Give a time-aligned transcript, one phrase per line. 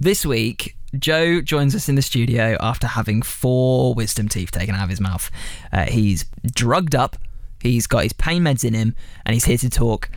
[0.00, 4.84] This week, Joe joins us in the studio after having four wisdom teeth taken out
[4.84, 5.28] of his mouth.
[5.72, 6.24] Uh, he's
[6.54, 7.16] drugged up,
[7.60, 8.94] he's got his pain meds in him,
[9.26, 10.08] and he's here to talk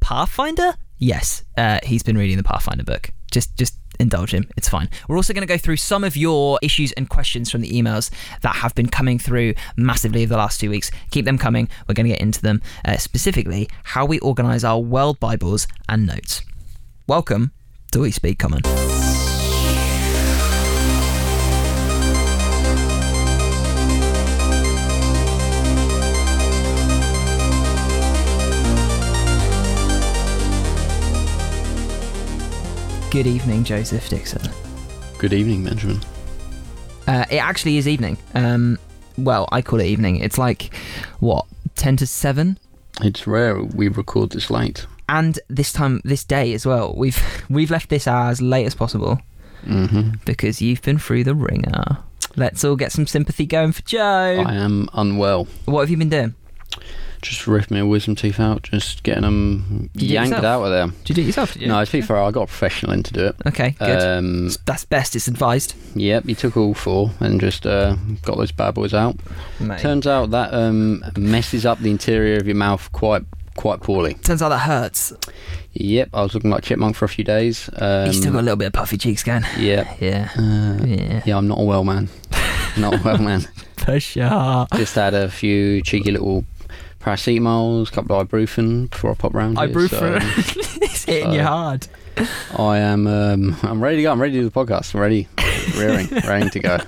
[0.00, 0.74] Pathfinder.
[0.98, 3.12] Yes, uh, he's been reading the Pathfinder book.
[3.30, 4.50] Just, just indulge him.
[4.56, 4.90] It's fine.
[5.06, 8.10] We're also going to go through some of your issues and questions from the emails
[8.40, 10.90] that have been coming through massively over the last two weeks.
[11.12, 11.68] Keep them coming.
[11.86, 12.60] We're going to get into them.
[12.84, 16.42] Uh, specifically, how we organize our world Bibles and notes.
[17.06, 17.52] Welcome
[17.92, 18.62] to We Speak Common.
[33.10, 34.42] Good evening, Joseph Dixon.
[35.18, 36.00] Good evening, Benjamin.
[37.06, 38.18] Uh, it actually is evening.
[38.34, 38.78] Um,
[39.16, 40.16] well, I call it evening.
[40.16, 40.74] It's like
[41.20, 42.58] what ten to seven,
[43.00, 44.86] It's rare we record this late.
[45.08, 46.94] and this time, this day as well.
[46.94, 49.20] We've we've left this hour as late as possible
[49.64, 51.98] hmm because you've been through the wringer.
[52.36, 54.44] Let's all get some sympathy going for Joe.
[54.46, 55.46] I am unwell.
[55.64, 56.34] What have you been doing?
[57.22, 60.86] Just ripped my wisdom teeth out, just getting them you yanked out of there.
[61.04, 61.52] Did you do it yourself?
[61.54, 61.68] Did you?
[61.68, 63.36] No, to be fair, I got a professional in to do it.
[63.46, 64.00] Okay, good.
[64.02, 65.16] Um, That's best.
[65.16, 65.74] It's advised.
[65.96, 69.16] yep, he took all four and just uh, got those bad boys out.
[69.60, 69.80] Mate.
[69.80, 73.22] Turns out that um, messes up the interior of your mouth quite
[73.56, 74.14] quite poorly.
[74.14, 75.12] Turns out that hurts.
[75.72, 77.68] Yep, I was looking like chipmunk for a few days.
[77.76, 79.42] Um, you still got a little bit of puffy cheeks going.
[79.58, 80.30] yeah, Yeah.
[80.36, 81.22] uh, Yeah.
[81.26, 82.08] yeah, I'm not a well man.
[82.76, 83.40] not a well man.
[83.78, 84.66] For sure.
[84.74, 86.44] Just had a few cheeky little
[87.08, 89.56] paracetamols, a couple of ibuprofen before I pop round.
[89.56, 89.88] Ibuprofen.
[89.90, 91.86] so it's hitting you hard.
[92.56, 93.06] I am.
[93.06, 94.12] Um, I'm ready to go.
[94.12, 94.94] I'm ready to do the podcast.
[94.94, 95.28] I'm ready,
[95.76, 96.78] rearing, ready to go.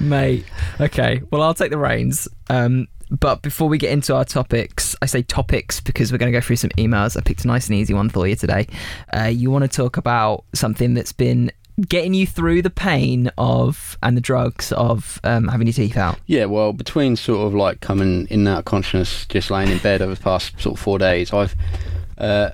[0.00, 0.44] Mate.
[0.80, 1.22] Okay.
[1.30, 2.26] Well, I'll take the reins.
[2.48, 6.36] Um, but before we get into our topics, I say topics because we're going to
[6.36, 7.16] go through some emails.
[7.16, 8.66] I picked a nice and easy one for you today.
[9.16, 11.52] Uh, you want to talk about something that's been
[11.88, 16.18] getting you through the pain of and the drugs of um, having your teeth out.
[16.26, 16.46] Yeah.
[16.46, 20.00] Well, between sort of like coming in and out of consciousness, just laying in bed
[20.02, 21.54] over the past sort of four days, I've
[22.18, 22.50] uh,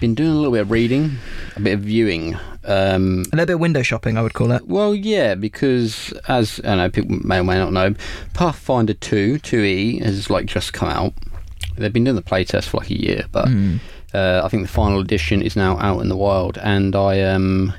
[0.00, 1.16] been doing a little bit of reading,
[1.56, 2.34] a bit of viewing.
[2.64, 4.66] Um, A little bit of window shopping, I would call it.
[4.66, 7.94] Well, yeah, because as I know, people may or may not know,
[8.34, 11.12] Pathfinder 2, 2E has like just come out.
[11.76, 13.80] They've been doing the playtest for like a year, but Mm.
[14.14, 17.72] uh, I think the final edition is now out in the wild, and I um,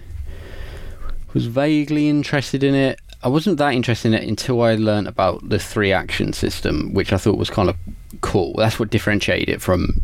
[1.38, 3.00] was vaguely interested in it.
[3.24, 7.12] I wasn't that interested in it until I learnt about the three action system, which
[7.14, 7.76] I thought was kind of
[8.22, 8.54] cool.
[8.58, 10.02] That's what differentiated it from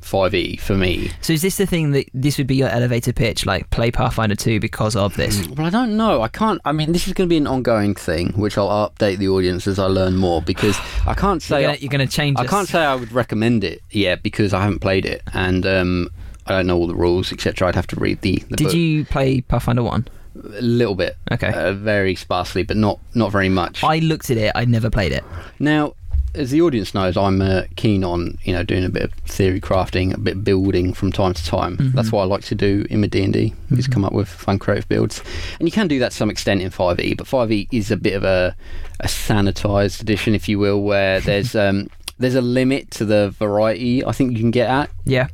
[0.00, 1.10] 5E for me.
[1.20, 4.34] So is this the thing that this would be your elevator pitch, like play Pathfinder
[4.34, 5.46] 2 because of this?
[5.48, 6.22] Well, I don't know.
[6.22, 6.60] I can't.
[6.64, 9.66] I mean, this is going to be an ongoing thing, which I'll update the audience
[9.66, 11.62] as I learn more because I can't say.
[11.62, 12.38] You're you're gonna change.
[12.38, 12.50] I us.
[12.50, 16.10] can't say I would recommend it yet because I haven't played it and um,
[16.46, 17.68] I don't know all the rules, etc.
[17.68, 18.36] I'd have to read the.
[18.48, 18.74] the Did book.
[18.74, 20.08] you play Pathfinder 1?
[20.36, 21.16] A little bit.
[21.32, 21.48] Okay.
[21.52, 23.82] Uh, very sparsely, but not not very much.
[23.84, 24.52] I looked at it.
[24.54, 25.24] I never played it.
[25.58, 25.94] now,
[26.32, 29.60] as the audience knows, I'm uh, keen on you know doing a bit of theory
[29.60, 31.76] crafting, a bit of building from time to time.
[31.76, 31.92] Mhm.
[31.94, 33.92] That's what I like to do in my D and D is Mhm.
[33.92, 35.22] come up with fun creative builds,
[35.58, 37.14] and you can do that to some extent in 5e.
[37.14, 38.54] But 5e is a bit of a
[39.00, 41.88] a sanitized edition, if you will, where there's um,
[42.20, 44.90] there's a limit to the variety I think you can get at.
[45.04, 45.26] Yeah.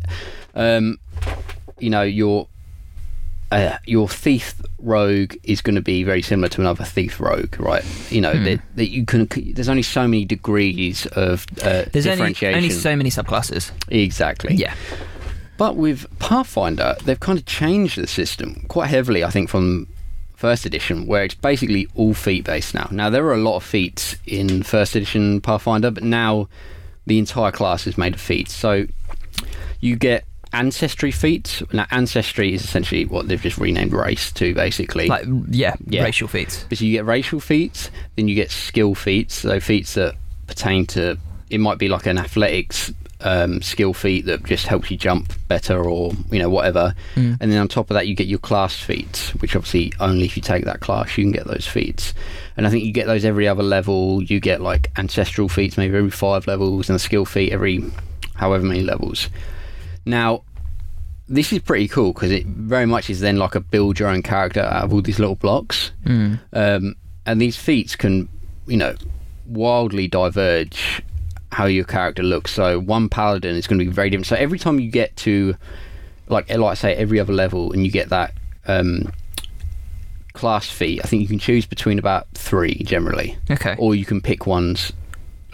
[0.55, 0.99] Um,
[1.79, 2.49] you know your
[3.53, 7.85] uh, your thief rogue is going to be very similar to another thief rogue, right?
[8.11, 8.45] You know Hmm.
[8.45, 9.27] that, that you can.
[9.55, 12.57] There's only so many degrees of uh, There's only, differentiation.
[12.57, 13.71] only so many subclasses.
[13.89, 14.55] exactly.
[14.55, 14.75] Yeah.
[15.59, 19.25] But with Pathfinder, they've kind of changed the system quite heavily.
[19.25, 19.87] I think from
[20.35, 22.89] first edition, where it's basically all feat based now.
[22.91, 26.49] Now there are a lot of feats in first edition Pathfinder, but now
[27.07, 28.53] the entire class is made of feats.
[28.53, 28.87] So
[29.81, 31.63] you get ancestry feats.
[31.73, 35.09] Now ancestry is essentially what they've just renamed race to, basically.
[35.09, 36.05] Like, yeah, Yeah.
[36.05, 36.65] racial feats.
[36.69, 40.15] But you get racial feats, then you get skill feats, so feats that
[40.47, 41.19] pertain to
[41.51, 42.93] it might be like an athletics
[43.23, 46.95] um, skill feat that just helps you jump better or you know whatever.
[47.15, 47.39] Mm.
[47.41, 50.37] And then on top of that, you get your class feats, which obviously only if
[50.37, 52.13] you take that class you can get those feats.
[52.57, 54.23] And I think you get those every other level.
[54.23, 57.83] You get like ancestral feats maybe every five levels, and a skill feat every
[58.35, 59.29] however many levels.
[60.07, 60.43] Now,
[61.29, 64.23] this is pretty cool because it very much is then like a build your own
[64.23, 65.91] character out of all these little blocks.
[66.05, 66.39] Mm.
[66.53, 66.95] Um,
[67.27, 68.29] and these feats can,
[68.67, 68.95] you know,
[69.47, 71.03] wildly diverge
[71.53, 72.53] how your character looks.
[72.53, 74.27] So one paladin is going to be very different.
[74.27, 75.57] So every time you get to,
[76.29, 78.33] like, like I say, every other level, and you get that
[78.67, 79.11] um,
[80.33, 83.75] class feat, I think you can choose between about three generally, Okay.
[83.79, 84.93] or you can pick ones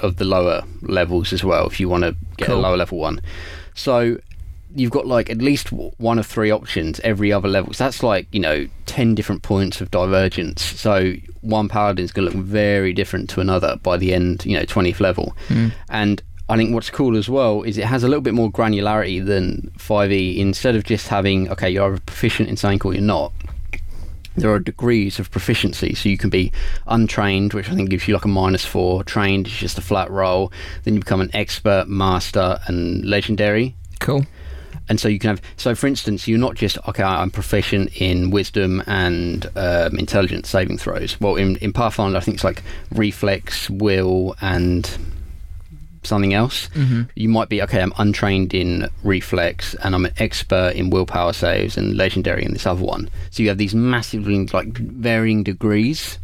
[0.00, 2.58] of the lower levels as well if you want to get Cool.
[2.58, 3.20] a lower level one.
[3.74, 4.18] So
[4.74, 7.72] you've got like at least one of three options every other level.
[7.72, 10.62] So that's like you know ten different points of divergence.
[10.62, 14.64] So one paladin's going to look very different to another by the end, you know,
[14.64, 15.36] twentieth level.
[15.48, 15.68] Hmm.
[15.88, 19.24] And I think what's cool as well is it has a little bit more granularity
[19.24, 20.36] than 5e.
[20.36, 23.32] Instead of just having okay, you're either proficient in something or you're not.
[24.34, 26.52] There are degrees of proficiency, so you can be
[26.86, 29.04] untrained, which I think gives you like a minus four.
[29.04, 30.50] Trained is just a flat roll.
[30.84, 34.26] Then you become an expert, master, and legendary Cool.
[34.88, 38.30] And so you can have so for instance you're not just okay i'm proficient in
[38.30, 41.20] wisdom and um, intelligence saving throws.
[41.20, 44.90] Well in, in pathfinder i think it's like reflex will and
[46.04, 46.68] something else.
[46.70, 47.02] Mm-hmm.
[47.14, 51.76] you might be okay i'm untrained in reflex and i'm an expert in willpower saves
[51.76, 53.08] and legendary in this other one.
[53.30, 56.18] So you have these massively like varying degrees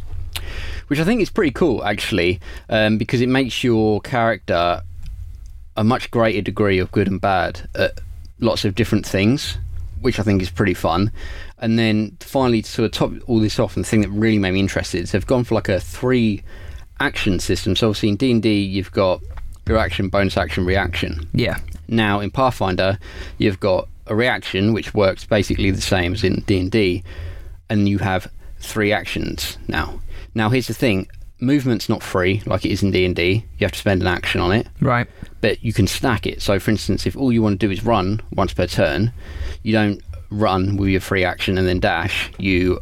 [0.87, 2.39] which i think is pretty cool actually
[2.69, 4.81] um, because it makes your character
[5.77, 7.99] a much greater degree of good and bad at
[8.39, 9.57] lots of different things,
[10.01, 11.11] which I think is pretty fun.
[11.57, 14.39] And then finally, to sort of top all this off, and the thing that really
[14.39, 16.43] made me interested is they've gone for like a three
[16.99, 17.75] action system.
[17.75, 19.21] So obviously in D and D, you've got
[19.67, 21.27] your action, bonus action, reaction.
[21.33, 21.57] Yeah.
[21.87, 22.99] Now in Pathfinder,
[23.37, 27.03] you've got a reaction which works basically the same as in D and D,
[27.69, 29.99] and you have three actions now.
[30.33, 31.07] Now here's the thing:
[31.39, 33.45] movement's not free like it is in D and D.
[33.57, 35.07] You have to spend an action on it Right.
[35.41, 36.41] but you can stack it.
[36.41, 39.11] So, for instance, if all you want to do is run once per turn,
[39.63, 42.29] you don't run with your free action and then dash.
[42.37, 42.79] You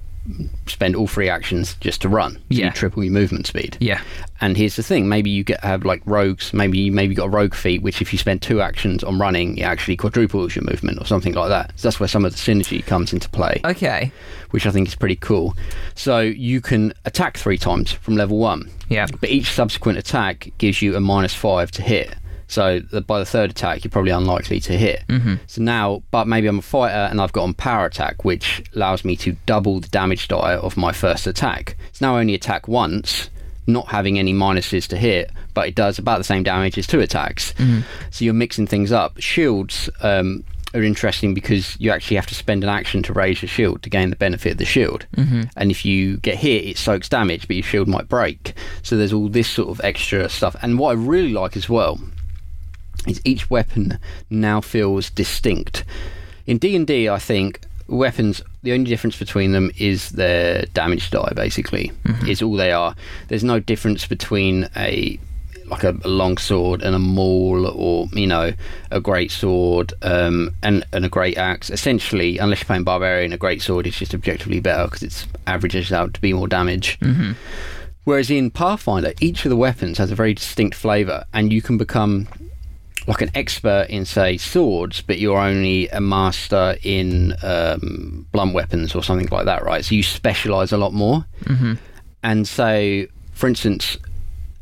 [0.65, 2.33] spend all three actions just to run.
[2.33, 2.65] So Yeah.
[2.65, 3.77] You triple your movement speed.
[3.79, 4.01] Yeah.
[4.41, 6.53] And here's the thing: maybe you get have like rogues.
[6.53, 9.57] Maybe you maybe got a rogue feat, which if you spend two actions on running,
[9.57, 11.73] it actually quadruples your movement or something like that.
[11.75, 14.11] So that's where some of the synergy comes into play Okay.
[14.51, 15.55] which I think is pretty cool.
[15.95, 19.07] So you can attack three times from level one, Yeah.
[19.19, 22.13] but each subsequent attack gives you a minus five to hit.
[22.47, 25.03] So the, by the third attack, you're probably unlikely to hit.
[25.07, 25.35] Mm-hmm.
[25.47, 29.03] So now, but maybe I'm a fighter and I've got on power attack, which allows
[29.03, 31.77] me to double the damage die of my first attack.
[31.91, 33.29] So now I only attack once,
[33.67, 37.01] not having any minuses to hit, but it does about the same damage as two
[37.01, 37.53] attacks.
[38.11, 39.19] So you're mixing things up.
[39.19, 43.49] Shields um, are interesting because you actually have to spend an action to raise your
[43.49, 45.05] shield to gain the benefit of the shield.
[45.17, 45.43] Mm-hmm.
[45.57, 48.53] And if you get hit, it soaks damage, but your shield might break.
[48.83, 50.55] So there's all this sort of extra stuff.
[50.61, 51.99] And what I really like as well
[53.07, 53.99] is each weapon
[54.29, 55.83] now feels distinct.
[56.45, 61.09] In D and D, I think weapons the only difference between them is their damage
[61.09, 61.31] die.
[61.35, 61.91] Basically,
[62.27, 62.95] is all they are.
[63.27, 65.19] There's no difference between a
[65.67, 68.53] like a, a long sword and a maul, or you know,
[68.91, 71.69] a great sword um, and and a great axe.
[71.69, 75.91] Essentially, unless you're playing barbarian, a great sword is just objectively better because it averages
[75.91, 76.97] out to be more damage.
[78.05, 81.77] Whereas in Pathfinder, each of the weapons has a very distinct flavour, and you can
[81.77, 82.27] become
[83.07, 88.93] like an expert in, say, swords, but you're only a master in um, blunt weapons
[88.93, 89.83] or something like that, right?
[89.83, 91.25] So you specialise a lot more.
[91.45, 91.73] Mm-hmm.
[92.23, 93.97] And so, for instance,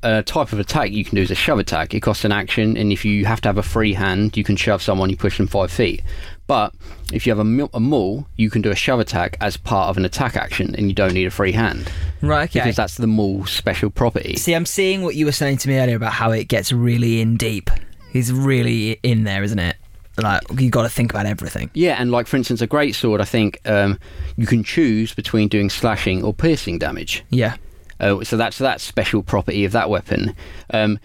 [0.03, 1.95] a type of attack you can do is a shove attack.
[1.95, 4.55] It costs an action, and if you have to have a free hand, you can
[4.55, 6.03] shove someone, you push them five feet.
[6.45, 6.75] But
[7.11, 9.97] if you have a, a maul, you can do a shove attack as part of
[9.97, 11.91] an attack action, and you don't need a free hand
[12.21, 12.47] Right.
[12.47, 12.59] Okay.
[12.59, 14.35] because that's the maul special property.
[14.35, 17.19] See, I'm seeing what you were saying to me earlier about how it gets really
[17.21, 17.71] in deep.
[18.15, 19.75] He's really in there, isn't it?
[20.17, 21.69] Like you got to think about everything.
[21.73, 23.99] Yeah, and like for instance, a great sword, I think um,
[24.37, 27.25] you can choose between doing slashing or piercing damage.
[27.29, 27.57] Yeah.
[27.99, 30.33] Uh, so that's that special property of that weapon.
[30.69, 30.97] Um,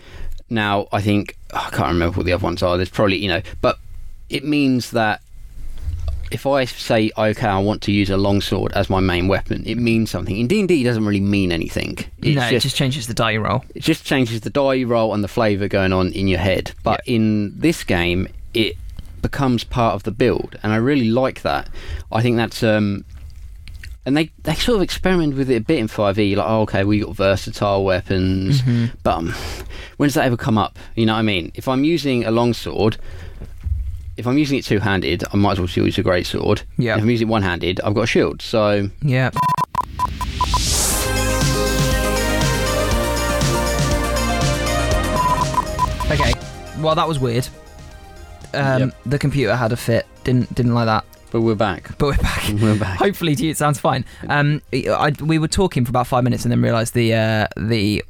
[0.50, 2.76] now, I think oh, I can't remember what the other ones are.
[2.76, 3.81] There's probably you know, but
[4.29, 5.21] it means that
[6.31, 9.77] if I say okay, I want to use a longsword as my main weapon, it
[9.77, 10.37] means something.
[10.37, 11.99] In D and D, it doesn't really mean anything.
[12.19, 13.65] It's no, it just changes the die roll.
[13.75, 16.73] it just changes the die roll and the flavour going on in your head.
[16.83, 18.77] But in this game, it
[19.23, 21.69] becomes part of the build, and I really like that.
[22.11, 23.05] I think that's um,
[24.07, 26.35] and they they sort of experimented with it a bit in Five E.
[26.37, 28.63] Like, oh, okay, we got versatile weapons,
[29.03, 29.35] but um,
[29.97, 30.79] when does that ever come up?
[30.95, 31.53] You know what I mean?
[31.55, 32.97] If I'm using a longsword.
[34.21, 36.61] If I'm using it two-handed, I might as well use a great sword.
[36.77, 36.97] Yeah.
[36.97, 38.43] If I'm using it one-handed, I've got a shield.
[38.43, 39.31] So Yeah.
[46.11, 46.35] Okay.
[46.81, 47.49] Well, that was weird.
[48.53, 48.95] Um, Yep.
[49.07, 50.07] The computer had a fit.
[50.25, 51.05] Didn't didn't like that.
[51.31, 51.97] but we're back.
[51.99, 52.49] But we're back.
[52.61, 52.99] We're back.
[52.99, 54.05] Hopefully, to you, it sounds fine.
[54.29, 58.05] Um, I, we were talking for about five minutes and then realised the uh, the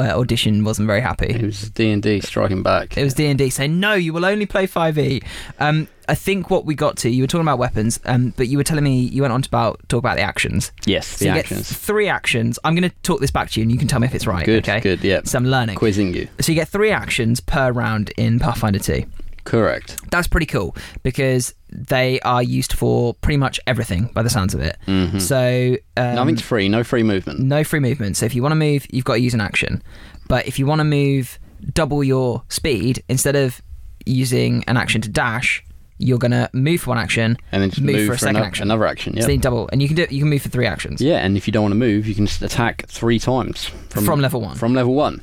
[0.00, 1.26] uh, audition wasn't very happy.
[1.26, 2.96] It was D and D striking back.
[2.98, 5.20] It was D and D saying no, you will only play five E.
[5.58, 8.58] Um, I think what we got to, you were talking about weapons, um, but you
[8.58, 10.72] were telling me you went on to about talk about the actions.
[10.84, 11.68] yes, So the you actions.
[11.70, 12.58] get three actions.
[12.64, 14.26] I'm going to talk this back to you, and you can tell me if it's
[14.26, 14.44] right.
[14.44, 14.80] Good, okay.
[14.80, 15.20] good, yeah.
[15.24, 15.76] So I'm learning.
[15.76, 16.26] Quizzing you.
[16.40, 19.04] So you get three actions per round in Pathfinder 2.
[19.44, 19.98] Correct.
[20.10, 24.60] That's pretty cool because they are used for pretty much everything by the sounds of
[24.60, 24.76] it.
[24.86, 25.18] Mm-hmm.
[25.18, 26.68] So um, Nothing's free.
[26.68, 27.40] No free movement.
[27.40, 28.16] no free movement.
[28.16, 29.82] So if you want to move, you've got to use an action.
[30.28, 31.38] But if you want to move
[31.74, 33.60] double your speed, instead of
[34.06, 35.64] using an action to dash,
[35.98, 38.46] you're gonna move for one action And then just move, move, for a second ano-
[38.46, 38.62] action.
[38.68, 39.14] another action.
[39.14, 39.26] Yeah.
[39.26, 41.46] So double, and you can do you can move for three actions Yeah, and if
[41.46, 44.56] you don't want to move, you can just attack three times from, level one.
[44.56, 45.20] from level one.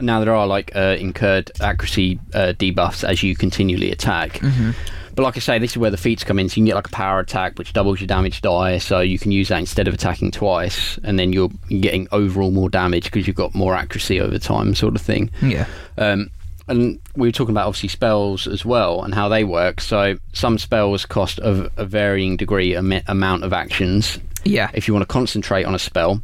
[0.00, 4.34] Now there are like uh, incurred accuracy uh, debuffs as you continually attack.
[4.34, 4.70] Mm-hmm.
[5.14, 6.48] But like I say, this is where the feats come in.
[6.48, 8.78] So you can get like a power attack, which doubles your damage die.
[8.78, 12.70] So you can use that instead of attacking twice, and then you're getting overall more
[12.70, 15.28] damage because you've got more accuracy over time, sort of thing.
[15.42, 15.66] yeah,
[15.98, 16.30] Um,
[16.68, 19.80] and we were talking about obviously spells as well and how they work.
[19.80, 24.20] So some spells cost a, a varying degree am- amount of actions.
[24.44, 26.22] yeah, If you want to concentrate on a spell,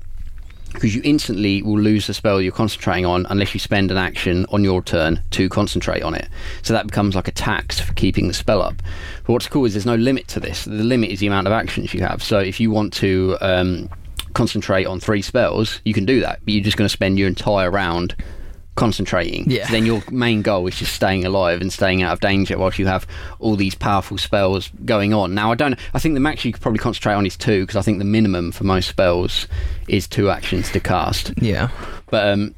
[0.77, 4.45] because you instantly will lose the spell you're concentrating on unless you spend an action
[4.51, 6.29] on your turn to concentrate on it.
[6.61, 8.77] So that becomes like a tax for keeping the spell up.
[9.25, 10.67] But what's cool is there's no limit to this.
[10.67, 12.23] The limit is the amount of actions you have.
[12.23, 13.89] So if you want to um,
[14.35, 16.41] concentrate on three spells, you can do that.
[16.45, 18.15] But you're just going to spend your entire round
[18.77, 19.51] concentrating.
[19.51, 19.67] Yeah.
[19.67, 22.79] So then your main goal is just staying alive and staying out of danger whilst
[22.79, 23.07] you have
[23.41, 25.35] all these powerful spells going on.
[25.35, 25.79] Now I don't.
[25.95, 28.05] I think the max you could probably concentrate on is two because I think the
[28.05, 29.49] minimum for most spells
[29.89, 31.33] is two actions to cast.
[31.43, 31.71] yeah.
[32.09, 32.55] But um,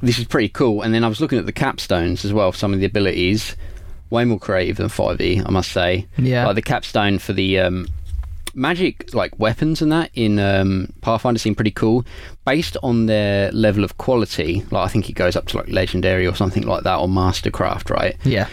[0.00, 0.82] this is pretty cool.
[0.82, 2.52] And then I was looking at the capstones as well.
[2.52, 3.56] Some of the abilities,
[4.10, 6.06] way more creative than Five E, I must say.
[6.18, 6.46] Yeah.
[6.46, 7.88] Like the capstone for the um,
[8.54, 12.04] magic, like weapons and that in um, Pathfinder seem pretty cool.
[12.44, 16.26] Based on their level of quality, like I think it goes up to like legendary
[16.26, 18.16] or something like that, or mastercraft, right?
[18.24, 18.48] Yeah.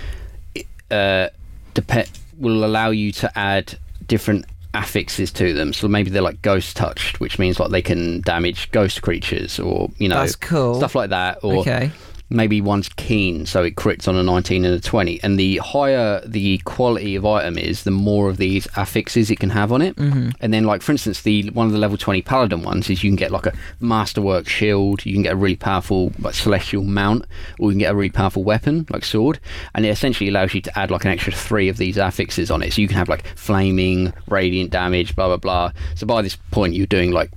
[0.92, 1.30] uh,
[1.74, 3.78] dep- will allow you to add
[4.08, 5.74] different affixes to them.
[5.74, 9.90] So maybe they're like ghost touched, which means like they can damage ghost creatures or
[9.98, 10.76] you know That's cool.
[10.76, 11.40] stuff like that.
[11.44, 11.92] Or Okay.
[12.30, 15.22] Maybe one's keen, so it crits on a 19 and a 20.
[15.24, 19.50] And the higher the quality of item is, the more of these affixes it can
[19.50, 19.96] have on it.
[19.96, 20.30] Mm-hmm.
[20.40, 23.10] And then, like for instance, the one of the level 20 paladin ones is you
[23.10, 27.26] can get like a masterwork shield, you can get a really powerful like celestial mount,
[27.60, 29.40] or you can get a really powerful weapon like sword.
[29.74, 32.62] And it essentially allows you to add like an extra three of these affixes on
[32.62, 35.72] it, so you can have like flaming, radiant damage, blah blah blah.
[35.96, 37.32] So by this point, you're doing like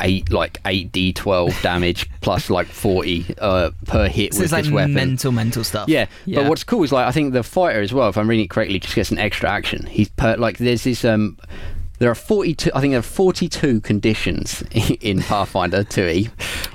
[0.00, 4.52] eight like eight d twelve damage plus like forty uh, per hit So with it's
[4.52, 4.94] like this weapon.
[4.94, 5.88] mental, mental stuff.
[5.88, 6.40] Yeah, Yeah.
[6.40, 8.50] but what's cool is like I think the fighter as well, if I'm reading it
[8.50, 9.86] correctly, just gets an extra action.
[9.86, 11.36] He's per like there's this um.
[12.00, 12.70] There are 42.
[12.74, 14.62] I think there are 42 conditions
[15.00, 16.28] in Pathfinder 2e.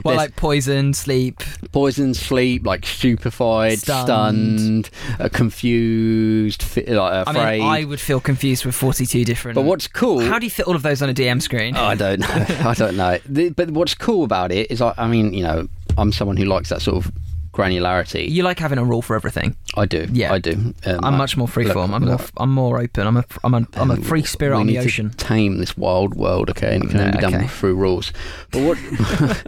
[0.03, 1.41] Well, There's like poison, sleep.
[1.71, 4.07] poison, sleep, like stupefied, Stunned.
[4.07, 4.89] stunned,
[5.19, 7.59] uh, confused, fi- like I afraid.
[7.59, 9.55] mean, I would feel confused with 42 different.
[9.55, 10.19] but what's cool?
[10.21, 11.75] How do you fit all of those on a DM screen?
[11.75, 12.27] Oh, I don't know.
[12.69, 13.17] I don't know.
[13.25, 15.67] The, but what's cool about it is, I, I mean, you know,
[15.97, 17.11] I'm someone who likes that sort of
[17.55, 18.29] granularity.
[18.29, 19.55] you like having a rule for everything.
[19.75, 20.07] I do.
[20.11, 20.33] Yeah.
[20.33, 20.51] I do.
[20.85, 21.93] Um, I'm I- much more freeform.
[21.93, 22.29] I'm look, more.
[22.37, 23.07] I'm more open.
[23.07, 23.25] I'm a.
[23.43, 23.67] I'm a.
[23.75, 25.11] I'm a free spirit on the ocean.
[25.11, 26.75] tame this wild world, okay?
[26.75, 28.11] And it can only be Yeah, done through rules.
[28.51, 28.77] But what?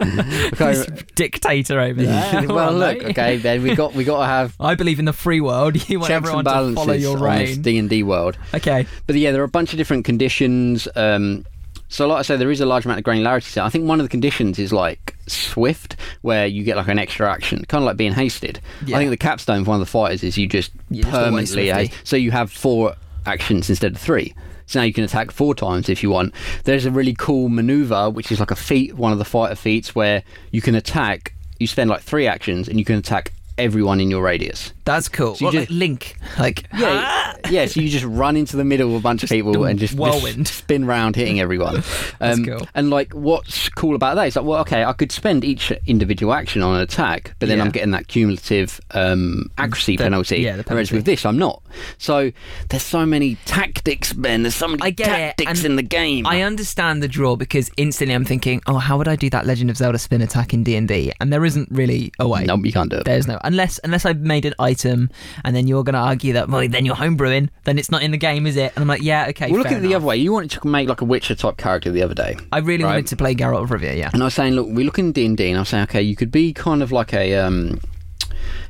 [0.00, 0.72] okay.
[0.72, 2.48] This dictator over there.
[2.48, 5.40] well, look, okay, then we got we got to have I believe in the free
[5.40, 5.88] world.
[5.88, 7.62] You want everyone to follow your reign.
[7.62, 8.38] D and D world.
[8.54, 8.86] Okay.
[9.06, 10.88] But yeah, there are a bunch of different conditions.
[10.96, 11.44] Um,
[11.88, 13.44] so, like I say, there is a large amount of granularity.
[13.44, 16.98] So, I think one of the conditions is like swift, where you get like an
[16.98, 18.60] extra action, kind of like being hasted.
[18.84, 18.96] Yeah.
[18.96, 21.92] I think the capstone for one of the fighters is you just You're permanently.
[22.04, 22.94] So you have four
[23.26, 24.34] actions instead of three.
[24.66, 26.34] So now you can attack four times if you want.
[26.64, 29.94] There's a really cool maneuver, which is like a feat, one of the fighter feats,
[29.94, 31.34] where you can attack.
[31.58, 34.72] You spend like three actions, and you can attack everyone in your radius.
[34.88, 35.34] That's cool.
[35.34, 36.16] So you What, just- like Link.
[36.38, 37.66] Like Yeah, yeah.
[37.66, 40.00] So you just run into the middle of a bunch of people and just, just
[40.00, 40.48] whirlwind.
[40.48, 41.82] spin round, hitting everyone.
[42.18, 42.68] That's Um, cool.
[42.74, 46.32] And like, what's cool about that is like, well, okay, I could spend each individual
[46.32, 47.64] action on an attack, but then Yeah.
[47.64, 50.38] I'm getting that cumulative um, accuracy The- penalty.
[50.38, 50.94] yeah, the Whereas penalty.
[50.96, 51.62] with this, I'm not.
[51.98, 52.32] So
[52.70, 54.42] there's so many tactics, Ben.
[54.42, 56.26] There's so many I tactics in the game.
[56.26, 59.70] I understand the draw because instantly I'm thinking, oh, how would I do that Legend
[59.70, 61.12] of Zelda spin attack in D and D?
[61.20, 62.44] And there isn't really a way.
[62.44, 63.04] no, you can't do it.
[63.04, 65.10] There's no unless unless I've made an item and
[65.54, 68.46] then you're gonna argue that well then you're homebrewing then it's not in the game
[68.46, 70.16] is it and I'm like yeah okay Well, look at it the other way.
[70.16, 72.36] You wanted to make like a Witcher type character the other day.
[72.52, 72.90] I really Right.
[72.90, 75.12] wanted to play Geralt of Rivia yeah And I was saying, look, we look in
[75.12, 77.34] D and D, and I was saying, okay, you could be kind of like a
[77.36, 77.80] um,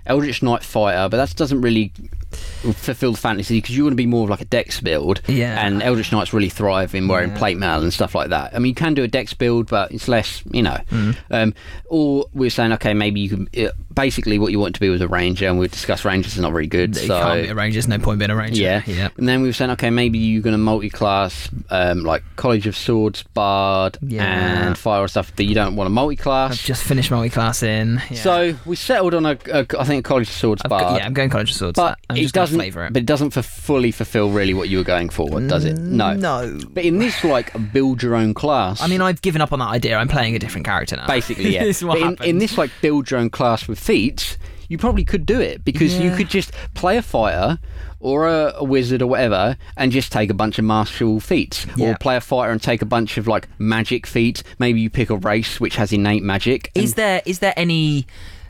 [0.06, 1.92] Eldritch Knight fighter, but that doesn't really
[2.30, 5.20] fulfill the fantasy because you want to be more of like a dex build.
[5.26, 5.64] Yeah.
[5.64, 7.38] And Eldritch Knights really thrive in wearing Yeah.
[7.38, 8.54] plate mail and stuff like that.
[8.54, 10.78] I mean, you can do a dex build, but it's less, you know.
[10.90, 11.16] Mm.
[11.30, 11.54] Um,
[11.86, 13.48] or we're saying, okay, maybe you can.
[13.66, 16.42] uh basically what you want to be was a ranger, and we've discussed rangers are
[16.42, 16.94] not very good.
[16.96, 17.74] You so can't be a ranger.
[17.74, 18.62] There's no point being a ranger.
[18.62, 19.08] yeah, yeah.
[19.16, 22.76] And then we were saying, okay, maybe you're going to multi-class, um, like College of
[22.76, 24.22] Swords, Bard, Yeah.
[24.68, 26.58] and Fire or stuff, but you don't want I've multi-class.
[26.62, 28.00] just finished multi-class in.
[28.08, 28.22] Yeah.
[28.22, 30.96] So we settled on a, a, I think, a College of Swords, I've Bard.
[30.98, 31.76] yeah, I'm going College of Swords.
[31.76, 32.56] but I'm it doesn't.
[32.58, 32.92] flavour it.
[32.92, 35.76] But it doesn't for fully fulfill really what you were going for, does it?
[35.76, 36.14] Mm, no.
[36.14, 36.58] No.
[36.70, 38.80] But in this, like, build your own class.
[38.80, 39.96] I mean, I've given up on that idea.
[39.96, 41.06] I'm playing a different character now.
[41.06, 41.64] basically, yeah.
[41.64, 44.38] this but in, in this, like, build your own class with feats,
[44.68, 47.58] you probably could do it because you could just play a fighter
[48.00, 51.92] or a, a wizard or whatever and just take a bunch of martial feats Yeah.
[51.92, 55.10] or play a fighter and take a bunch of like magic feats maybe you pick
[55.10, 58.06] a race which has innate magic Is there is there any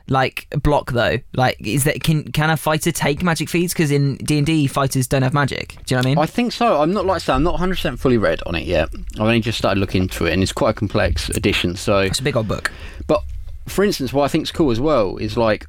[0.09, 1.19] like block though?
[1.35, 3.73] Like, is that can can a fighter take magic feats?
[3.73, 5.77] Because in D and D, fighters don't have magic.
[5.87, 6.19] Do you know what I mean?
[6.19, 6.81] I think so.
[6.81, 8.89] I'm not like I say, I'm not 100% fully read on it yet.
[9.15, 11.77] I've only just started looking into it, and it's quite a complex edition.
[11.77, 12.71] So, it's a big old book.
[13.07, 13.23] but
[13.67, 15.67] for instance, what I think's cool as well is like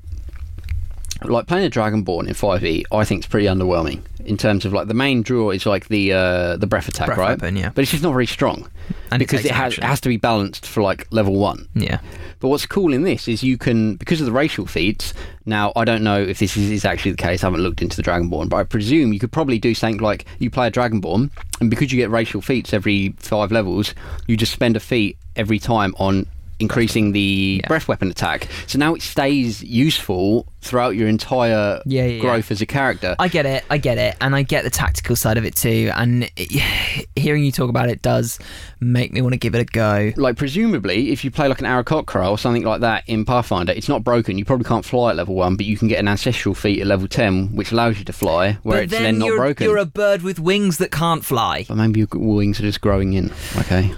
[1.23, 2.83] like playing a Dragonborn in 5e.
[2.91, 6.13] I think is pretty underwhelming in terms of like the main draw is like the
[6.13, 7.29] uh, the breath attack, Breath right?
[7.29, 7.69] weapon, yeah.
[7.69, 8.69] But it's just not very strong
[9.11, 11.67] And because takes it, has it has to be balanced for like level one.
[11.73, 11.99] Yeah.
[12.39, 15.13] But what's cool in this is you can, because of the racial feats.
[15.45, 17.43] Now, I don't know if this is, is actually the case.
[17.43, 20.25] I haven't looked into the Dragonborn, but I presume you could probably do something like
[20.37, 23.93] you play a Dragonborn, and because you get racial feats every five levels,
[24.27, 26.27] you just spend a feat every time on
[26.59, 27.67] increasing the Yeah.
[27.67, 28.47] breath weapon attack.
[28.67, 33.15] So now it stays useful throughout your entire Yeah, yeah, growth as a character.
[33.17, 35.89] I get it, I get it, and I get the tactical side of it too.
[35.95, 38.39] And it, hearing you talk about it does
[38.81, 40.11] make me want to give it a go.
[40.17, 43.87] like presumably if you play like an Aarakocra or something like that in Pathfinder, it's
[43.89, 44.37] not broken.
[44.37, 46.87] You probably can't fly at level one, but you can get an ancestral feat at
[46.87, 49.65] level ten, which allows you to fly, where but it's then, then, not broken.
[49.65, 51.65] you're a bird with wings that can't fly.
[51.67, 53.31] But maybe your wings are just growing in.
[53.57, 53.91] Okay.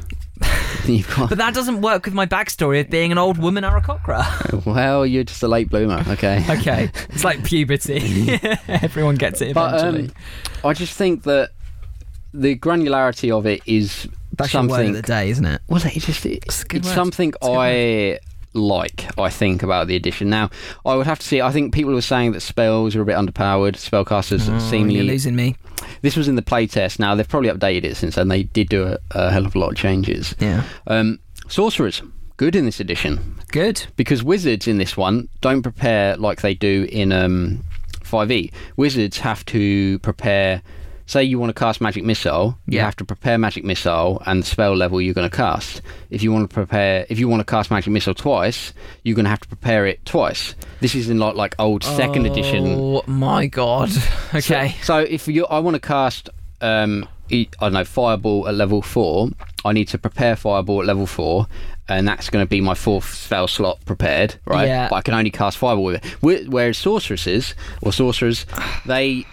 [1.16, 4.66] Got, But that doesn't work with my backstory of being an old woman Aarakocra.
[4.66, 6.04] well, you're just a late bloomer.
[6.08, 6.44] Okay.
[6.60, 8.40] okay, it's like puberty.
[8.68, 10.10] Everyone gets it But eventually.
[10.64, 11.52] um, I just think that
[12.34, 14.08] the granularity of it is
[14.38, 14.90] That's something.
[14.90, 15.62] of the day, isn't it?
[15.68, 18.20] Well, it's just it, It's it's something It's I
[18.54, 19.18] like.
[19.20, 20.30] I think about the edition.
[20.30, 20.50] Now,
[20.86, 21.42] I would have to see.
[21.42, 23.74] I think people were saying that spells are a bit underpowered.
[23.76, 25.56] Spellcasters Oh, seemingly you're losing me.
[26.02, 27.00] This was in the playtest.
[27.00, 28.28] Now they've probably updated it since then.
[28.28, 30.36] They did do a, a hell of a lot of changes.
[30.40, 32.02] Yeah, Um, sorcerers,
[32.38, 33.86] good in this edition good.
[33.96, 37.64] because wizards in this one don't prepare like they do in um,
[38.04, 38.52] 5e.
[38.78, 40.62] Wizards have to prepare.
[41.12, 44.48] Say you want to cast magic missile, you have to prepare magic missile and the
[44.48, 45.82] spell level you're going to cast.
[46.10, 48.72] If you want to prepare, if you want to cast magic missile twice,
[49.04, 50.56] you're going to have to prepare it twice.
[50.80, 53.90] This is in like like old second edition Oh my god.
[54.34, 54.70] Okay.
[54.84, 56.30] so, so if you, I want to cast,
[56.62, 59.32] um, I don't know, fireball at level four,
[59.66, 61.46] I need to prepare fireball at level four,
[61.90, 64.66] and that's going to be my fourth spell slot prepared, right?
[64.66, 64.88] Yeah.
[64.88, 66.48] But I can only cast fireball with it.
[66.48, 68.46] Whereas sorceresses or sorcerers,
[68.86, 69.26] they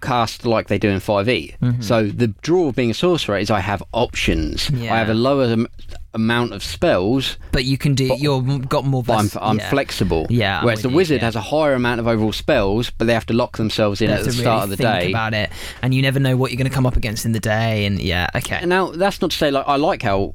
[0.00, 1.58] cast like they do in 5e.
[1.58, 1.82] Mm-hmm.
[1.82, 4.70] So the draw of being a sorcerer is I have options.
[4.70, 5.68] I have a lower am-
[6.14, 8.14] amount of spells, but you can do.
[8.16, 9.02] You're got more.
[9.02, 9.70] but I'm, I'm yeah.
[9.70, 10.26] flexible.
[10.30, 11.26] Yeah, Whereas the you, wizard yeah.
[11.26, 14.24] has a higher amount of overall spells, but they have to lock themselves in at
[14.24, 15.10] the start really of the think day.
[15.10, 15.50] about it,
[15.82, 17.84] and you never know what you're going to come up against in the day.
[17.84, 18.56] And yeah, okay.
[18.56, 20.34] And now that's not to say like I like how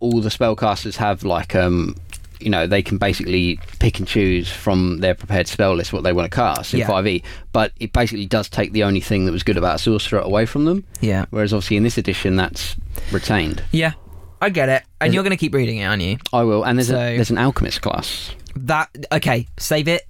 [0.00, 1.96] all the spellcasters have like um
[2.40, 6.12] you know they can basically pick and choose from their prepared spell list what they
[6.12, 6.88] want to cast in Yeah.
[6.88, 7.22] 5e
[7.52, 10.46] but it basically does take the only thing that was good about a sorcerer away
[10.46, 12.76] from them yeah, whereas obviously in this edition that's
[13.12, 13.92] retained yeah.
[14.40, 16.16] I get it, and Is you're going to keep reading it, aren't you?
[16.32, 19.46] I will and there's So- a there's an alchemist class That okay?
[19.58, 20.02] Save it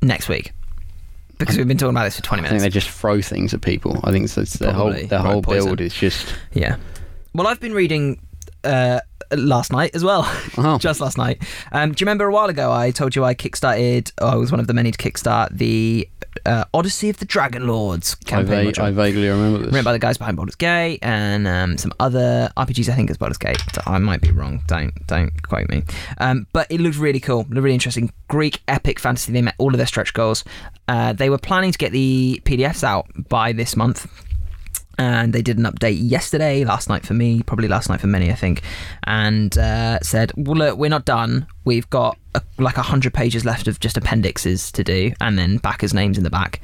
[0.00, 0.52] next week
[1.38, 2.52] because we've been talking about this for 20 minutes.
[2.52, 5.40] I think they just throw things at people I think that's their whole their whole
[5.42, 6.76] build is just Yeah.
[7.34, 8.20] Well, I've been reading
[8.64, 9.00] uh,
[9.36, 10.22] last night as well.
[10.58, 10.78] Oh.
[10.80, 11.42] Just last night.
[11.72, 14.12] Um, do you remember a while ago I told you I kickstarted?
[14.18, 16.08] Oh, I was one of the many to kickstart the
[16.46, 18.60] uh, Odyssey of the Dragon Lords I, campaign.
[18.62, 21.78] va- which I vaguely remember this written by the guys behind Baldur's Gate and um,
[21.78, 22.88] some other RPGs.
[22.88, 23.58] I think as Baldur's Gate.
[23.86, 24.62] I might be wrong.
[24.66, 25.84] Don't don't quote me.
[26.18, 27.38] Um, but it looked really cool.
[27.38, 28.12] Looked really interesting.
[28.28, 29.32] Greek epic fantasy.
[29.32, 30.44] They met all of their stretch goals.
[30.88, 34.06] Uh, they were planning to get the PDFs out by this month.
[34.96, 38.30] And they did an update yesterday, last night for me, probably last night for many,
[38.30, 38.62] I think,
[39.02, 41.48] and uh, said, "Well, look, we're not done.
[41.64, 45.56] We've got a, like a hundred pages left of just appendixes to do, and then
[45.56, 46.60] backers' names in the back."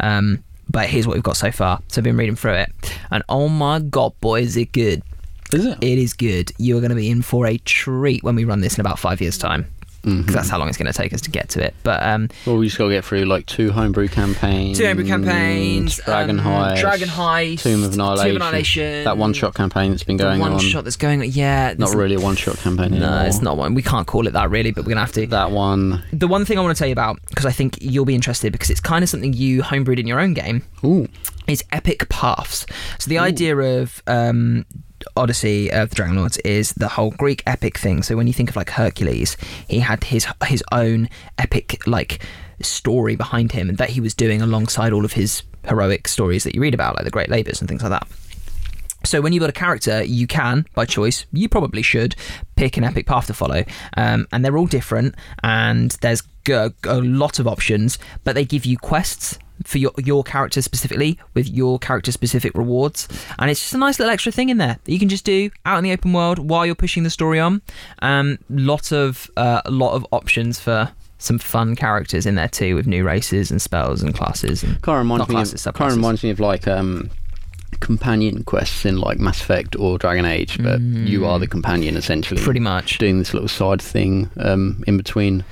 [0.00, 1.80] Um, but here's what we've got so far.
[1.88, 2.72] So I've been reading through it,
[3.10, 5.02] and oh my god, boy, is it good!
[5.52, 6.52] is it It is good.
[6.58, 8.98] You are going to be in for a treat when we run this in about
[8.98, 9.66] five years' time.
[10.04, 10.24] Mhm.
[10.26, 11.74] 'cause that's how long it's going to take us to get to it.
[11.82, 14.78] But um, Well, we just got to get through like two homebrew campaigns.
[14.78, 16.80] two homebrew campaigns, Dragon um, Heist.
[16.80, 18.26] Dragon Heist, Tomb of Annihilation.
[18.26, 20.56] Tomb of Annihilation, That one shot campaign that's been going one on.
[20.56, 21.20] One shot that's going.
[21.20, 21.30] on.
[21.30, 23.26] Yeah, Not really a one shot campaign No, anymore.
[23.26, 23.74] it's not one.
[23.74, 25.26] We can't call it that really, but we're gonna have to.
[25.26, 26.02] That one.
[26.12, 28.52] The one thing I want to tell you about because I think you'll be interested
[28.52, 31.08] because it's kind of something you homebrewed in your own game Ooh.
[31.46, 32.66] is epic paths.
[32.98, 34.66] So the idea of um,
[35.16, 38.02] Odyssey of the Dragon Lords is the whole Greek epic thing.
[38.02, 39.36] So when you think of like Hercules,
[39.68, 42.22] he had his his own epic like
[42.60, 46.54] story behind him and that he was doing alongside all of his heroic stories that
[46.54, 48.06] you read about, like the Great Labours and things like that.
[49.04, 52.16] So when you build a character, you can, by choice, you probably should
[52.56, 53.64] pick an epic path to follow,
[53.96, 58.64] um, and they're all different, and there's g- a lot of options, but they give
[58.64, 63.06] you quests for your your character specifically with your character specific rewards,
[63.38, 65.48] and it's just a nice little extra thing in there that you can just do
[65.64, 67.62] out in the open world while you're pushing the story on.
[68.02, 72.74] Um, lot of uh, a lot of options for some fun characters in there too,
[72.74, 74.62] with new races and spells and classes.
[74.64, 75.34] And Kind of reminds me.
[75.34, 77.08] classes, Of, kind of reminds me of like um,
[77.80, 82.40] companion quests in like Mass Effect or Dragon Age, but you are the companion essentially.
[82.40, 82.44] Mm.
[82.44, 82.98] pretty much.
[82.98, 85.44] doing this little side thing um, in between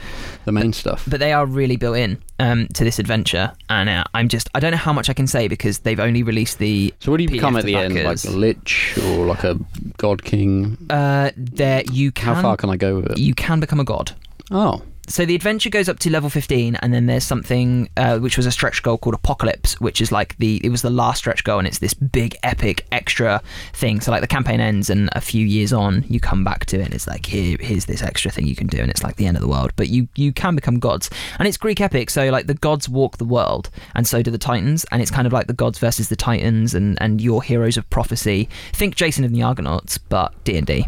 [0.44, 1.04] the main stuff.
[1.08, 4.60] but they are really built in um, to this adventure, and uh, I'm just I
[4.60, 6.92] don't know how much I can say because they've only released the.
[7.00, 7.94] So what do you PDF become at the end?
[7.94, 9.58] Like a lich or like a
[9.98, 10.76] god king?
[10.90, 13.18] Uh, there you can How far can I go with it?
[13.18, 14.12] you can become a god.
[14.50, 18.36] Oh, So the adventure goes up to level 15, and then there's something uh, which
[18.36, 21.42] was a stretch goal called Apocalypse, which is like the it was the last stretch
[21.42, 24.00] goal, and it's this big epic extra thing.
[24.00, 26.84] So like the campaign ends, and a few years on, you come back to it,
[26.84, 29.26] and it's like here here's this extra thing you can do, and it's like the
[29.26, 29.72] end of the world.
[29.74, 32.08] But you you can become gods, and it's Greek epic.
[32.08, 35.26] So like the gods walk the world, and so do the titans, and it's kind
[35.26, 38.48] of like the gods versus the titans, and and your heroes of prophecy.
[38.72, 40.86] Think Jason and the Argonauts, but D and D.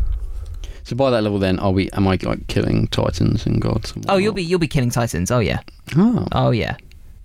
[0.85, 1.90] so by that level, then are we?
[1.92, 3.92] Am I like killing titans and gods?
[3.97, 5.31] and Oh, you'll be you'll be killing titans.
[5.31, 5.61] Oh yeah,
[5.97, 6.77] Oh, oh yeah.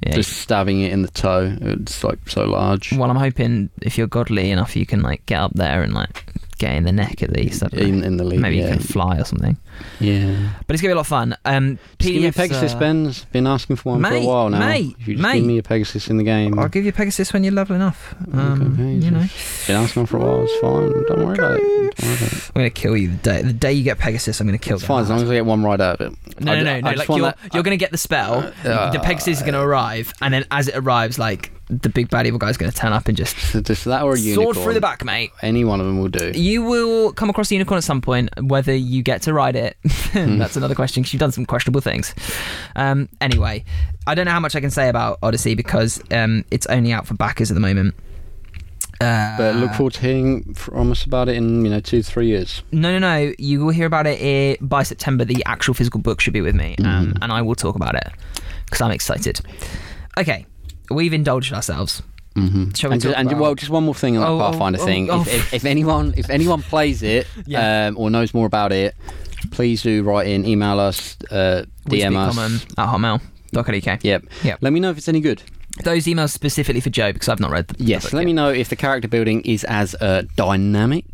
[0.05, 1.57] Yeah, just stabbing it in the toe.
[1.59, 2.93] It's like so large.
[2.93, 6.23] Well, I'm hoping if you're godly enough, you can like get up there and like
[6.57, 7.61] get in the neck at least.
[7.73, 8.67] In, in the league, Maybe yeah.
[8.67, 9.57] you can fly or something.
[9.99, 10.49] Yeah.
[10.67, 11.35] But it's gonna be a lot of fun.
[11.45, 14.49] Um, Just give me a Pegasus, uh, Ben's been asking for one for a while
[14.49, 14.59] now.
[14.59, 15.39] mate, if you just mate.
[15.39, 17.75] give me a Pegasus in the game, I'll give you a Pegasus when you're level
[17.75, 18.15] enough.
[18.33, 19.25] Um, Okay, you know,
[19.67, 20.43] been asking for a while.
[20.43, 20.91] It's fine.
[21.07, 21.95] Don't worry about it.
[21.97, 22.43] Don't worry about it.
[22.47, 24.39] I'm gonna kill you the day the day you get Pegasus.
[24.39, 24.77] I'm gonna kill.
[24.79, 24.85] you.
[24.85, 26.41] fine as long as I get one right out of it.
[26.41, 26.91] No, I no, no, I no.
[26.91, 28.51] Like you're that- you're gonna get the spell.
[28.63, 32.25] Uh, the Pegasus is gonna arrive, and then as it arrives, like the big bad
[32.25, 34.55] evil guy's gonna turn up and just Just that or a unicorn.
[34.55, 35.29] sword through the back, mate.
[35.43, 36.31] Any one of them will do.
[36.33, 38.29] You will come across a unicorn at some point.
[38.41, 39.68] Whether you get to ride it,
[40.09, 40.37] Hmm.
[40.39, 41.01] that's another question.
[41.03, 42.15] Because you've done some questionable things.
[42.75, 43.63] Um, anyway,
[44.07, 47.05] I don't know how much I can say about Odyssey because um, it's only out
[47.07, 47.93] for backers at the moment.
[49.01, 52.27] Uh, But look forward to hearing from us about it in you know two three
[52.27, 52.63] years.
[52.71, 53.33] No, no, no.
[53.37, 55.23] You will hear about it eh, by September.
[55.25, 57.17] The actual physical book should be with me, um, Mhm.
[57.21, 58.09] and I will talk about it
[58.65, 59.39] because I'm excited.
[60.17, 60.45] Okay,
[60.91, 62.01] we've indulged ourselves.
[62.41, 62.71] Mm-hmm.
[62.71, 64.51] Shall we and, ju- talk and well, just one more thing on that Oh, oh,
[64.51, 65.09] Pathfinder oh, thing.
[65.09, 65.21] oh.
[65.21, 67.87] If, if, if anyone if anyone plays it Yeah.
[67.87, 68.95] um, or knows more about it,
[69.51, 72.35] please do write in, email us, uh, DM us.
[72.35, 72.87] Common at
[73.53, 74.03] hotmail.co.uk.
[74.03, 74.25] Yep.
[74.43, 74.57] Yep.
[74.61, 75.41] Let me know if it's any good.
[75.83, 78.03] Those emails specifically for Joe because I've not read the the Yes.
[78.03, 81.05] book Let me know if the character building is as uh, dynamic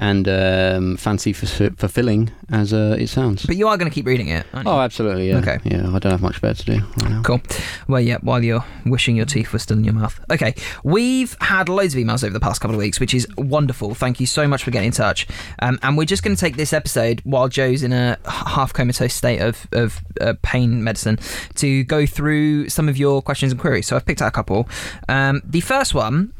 [0.00, 3.44] and um, fancy f- fulfilling as uh, it sounds.
[3.46, 4.72] But you are going to keep reading it, aren't you?
[4.72, 5.28] Oh, absolutely.
[5.28, 5.38] Yeah.
[5.38, 5.58] Okay.
[5.64, 5.90] Yeah.
[5.92, 7.24] I don't have much better to do right.
[7.24, 7.40] Cool.
[7.88, 10.20] Well, yeah, while you're wishing your teeth were still in your mouth.
[10.30, 13.94] Okay, we've had loads of emails over the past couple of weeks, which is wonderful.
[13.94, 15.26] Thank you so much for getting in touch.
[15.60, 19.14] Um, and we're just going to take this episode while Joe's in a half comatose
[19.14, 21.18] state of, of uh, pain medicine
[21.56, 23.86] to go through some of your questions and queries.
[23.86, 24.68] So I've picked out a couple.
[25.08, 26.32] Um, the first one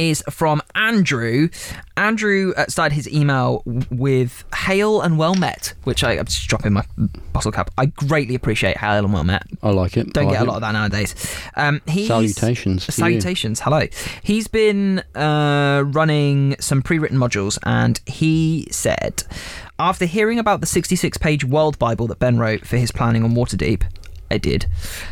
[0.00, 1.48] is from Andrew.
[1.96, 6.72] Andrew uh, started his email with "Hail and well met," which I, I'm just dropping
[6.72, 6.84] my
[7.32, 7.70] bottle cap.
[7.76, 10.12] I greatly appreciate "Hail and well met." I like it.
[10.12, 11.14] Don't get a lot of that nowadays.
[11.56, 12.92] Um, Salutations.
[12.94, 13.60] Salutations.
[13.60, 13.86] Hello.
[14.22, 19.24] He's been uh, running some pre-written modules, and he said,
[19.78, 23.82] after hearing about the 66-page World Bible that Ben wrote for his planning on Waterdeep.
[24.30, 24.66] I did.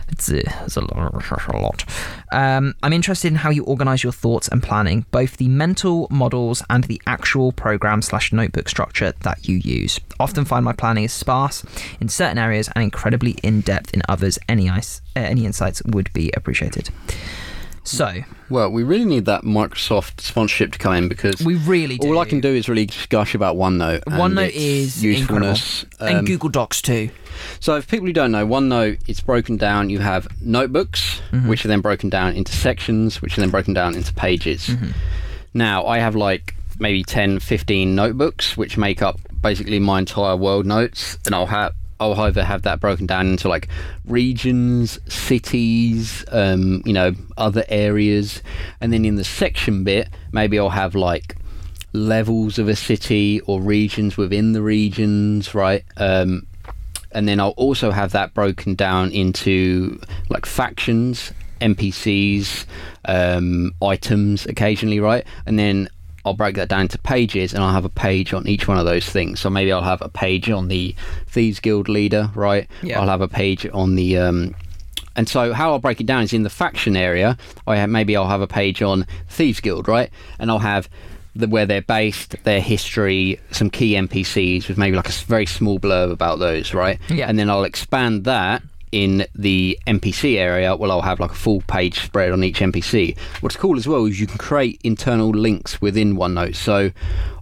[0.09, 1.85] It's a, it's a lot.
[2.33, 6.63] Um, I'm interested in how you organise your thoughts and planning, both the mental models
[6.71, 10.01] and the actual program slash notebook structure that you use.
[10.21, 11.65] Often find my planning is sparse
[12.01, 14.39] in certain areas and incredibly in depth in others.
[14.49, 14.81] Any uh,
[15.15, 16.91] any insights would be appreciated.
[17.89, 22.09] So Well, we really need that Microsoft sponsorship to come in because we really do.
[22.09, 24.03] all I can do is really gush about OneNote.
[24.07, 25.85] and OneNote is usefulness.
[26.01, 27.11] and Um, Google Docs too.
[27.61, 29.91] So, if people who don't know, OneNote it's broken down.
[29.91, 31.49] You have notebooks, Mm-hmm.
[31.49, 34.69] which are then broken down into sections, which are then broken down into pages.
[34.69, 34.91] Mm-hmm.
[35.55, 40.65] Now, I have like maybe 10, 15 notebooks, which make up basically my entire world
[40.67, 43.69] notes, and I'll have I'll either have that broken down into like
[44.05, 48.43] regions, cities, um, you know, other areas,
[48.81, 51.37] and then in the section bit, maybe I'll have like
[51.93, 55.85] levels of a city or regions within the regions, right?
[55.97, 56.47] Um,
[57.13, 62.67] and then I'll also have that broken down into like factions, NPCs,
[63.07, 65.27] um, items occasionally, right?
[65.47, 65.89] And then
[66.25, 68.85] I'll break that down to pages and I'll have a page on each one of
[68.85, 69.41] those things.
[69.41, 70.95] So maybe I'll have a page on the
[71.27, 72.69] Thieves Guild leader, right?
[72.83, 73.01] Yeah.
[73.01, 74.19] I'll have a page on the.
[74.19, 74.55] Um,
[75.17, 77.37] and so how I'll break it down is in the faction area.
[77.67, 80.11] I have, maybe I'll have a page on Thieves Guild, right?
[80.39, 80.89] And I'll have
[81.35, 85.81] the, where they're based, their history, some key NPCs with maybe like a very small
[85.81, 87.01] blurb about those, right?
[87.09, 87.29] Yeah.
[87.29, 90.75] And then I'll expand that in the NPC area.
[90.77, 93.17] Well, I'll have like a full page spread on each NPC.
[93.41, 96.57] What's cool as well is you can create internal links within OneNote.
[96.57, 96.91] So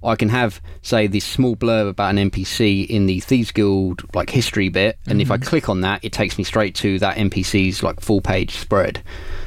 [0.02, 4.30] I can have, say, this small blurb about an NPC in the Thieves Guild like
[4.30, 7.82] history bit, and if I click on that, it takes me straight to that NPC's
[7.82, 9.02] like full page spread.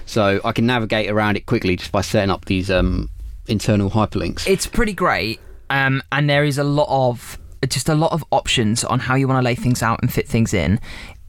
[0.05, 3.09] So I can navigate around it quickly just by setting up these um,
[3.47, 4.47] internal hyperlinks.
[4.47, 8.83] It's pretty great, um, and there is a lot of just a lot of options
[8.83, 10.79] on how you want to lay things out and fit things in.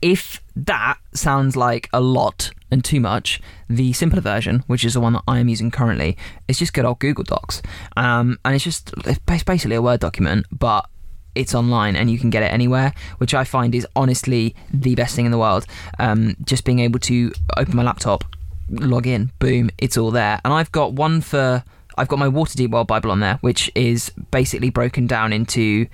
[0.03, 5.01] If that sounds like a lot and too much, the simpler version, which is the
[5.01, 6.17] one that I am using currently,
[6.49, 7.63] is just good old Google Docs,
[7.97, 10.89] um, and it's just it's basically a Word document, but
[11.35, 15.15] it's online and you can get it anywhere, which I find is honestly the best
[15.15, 15.67] thing in the world.
[15.99, 18.25] Um, just being able to open my laptop,
[18.69, 20.41] log in, boom, it's all there.
[20.45, 21.63] And I've got one for
[21.97, 25.87] I've got my Waterdeep World Bible on there, which is basically broken down into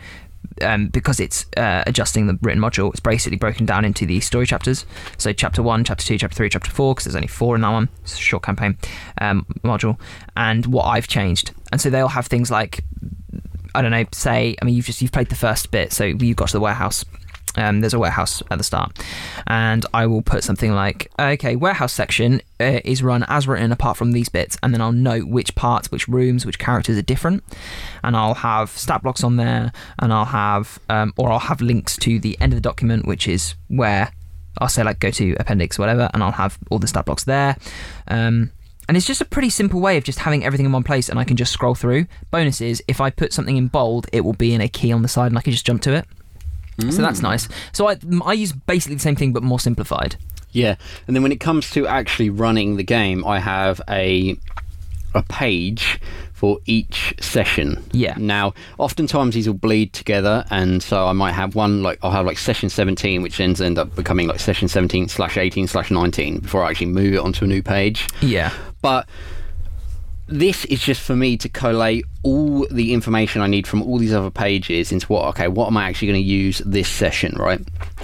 [0.62, 2.90] um, because it's uh, adjusting the written module.
[2.90, 4.86] It's basically broken down into the story chapters.
[5.18, 7.70] So chapter one, chapter two, chapter three, chapter four, because there's only four in that
[7.70, 7.88] one.
[8.02, 8.78] It's a short campaign
[9.20, 9.98] um, module,
[10.36, 11.52] and what I've changed.
[11.72, 12.84] And so they'll have things like
[13.74, 16.36] I don't know, say, I mean, you've just you've played the first bit, so you've
[16.36, 17.04] got to the warehouse.
[17.56, 18.98] Um, there's a warehouse at the start,
[19.46, 23.96] and I will put something like, okay, warehouse section uh, is run as written apart
[23.96, 27.42] from these bits, and then I'll note which parts, which rooms, which characters are different,
[28.04, 31.96] and I'll have stat blocks on there, and I'll have, um, or I'll have links
[31.98, 34.12] to the end of the document, which is where
[34.58, 37.56] I'll say like go to appendix whatever, and I'll have all the stat blocks there.
[38.08, 38.52] Um,
[38.88, 41.18] and it's just a pretty simple way of just having everything in one place, and
[41.18, 42.06] I can just scroll through.
[42.30, 45.02] Bonus is if I put something in bold, it will be in a key on
[45.02, 46.06] the side, and I can just jump to it.
[46.78, 47.26] So that's hmm.
[47.26, 47.48] nice.
[47.72, 50.16] So I I use basically the same thing but more simplified.
[50.52, 54.36] Yeah, and then when it comes to actually running the game, I have a
[55.14, 55.98] a page
[56.32, 57.82] for each session.
[57.92, 58.14] Yeah.
[58.18, 62.26] Now, oftentimes these will bleed together, and so I might have one like I'll have
[62.26, 66.40] like session 17, which ends end up becoming like session 17 slash 18 slash 19
[66.40, 68.06] before I actually move it onto a new page.
[68.20, 68.52] Yeah.
[68.82, 69.08] But
[70.28, 74.12] this is just for me to collate all the information I need from all these
[74.12, 77.60] other pages into what okay, what am I actually going to use this session, right?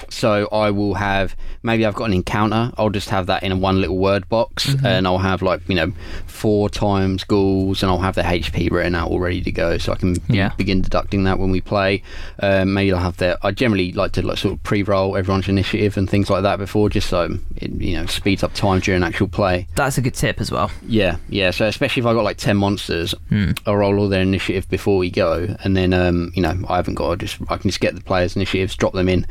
[0.09, 2.71] So I will have maybe I've got an encounter.
[2.79, 5.93] I'll just have that in one little word box, and I'll have like you know
[6.27, 9.93] four times ghouls, and I'll have the HP written out all ready to go, so
[9.93, 10.51] I can Yeah.
[10.57, 12.03] begin deducting that when we play.
[12.41, 15.97] Um, maybe I'll have that, I generally like to like sort of pre-roll everyone's initiative
[15.97, 19.27] and things like that before, just so it you know speeds up time during actual
[19.29, 19.67] play.
[19.75, 20.71] That's a good tip as well.
[20.87, 21.51] Yeah, yeah.
[21.51, 23.53] So especially if I got like ten monsters, Hmm.
[23.67, 26.95] I'll roll all their initiative before we go, and then um, you know I haven't
[26.95, 29.27] got to just I can just get the players' initiatives, drop them in.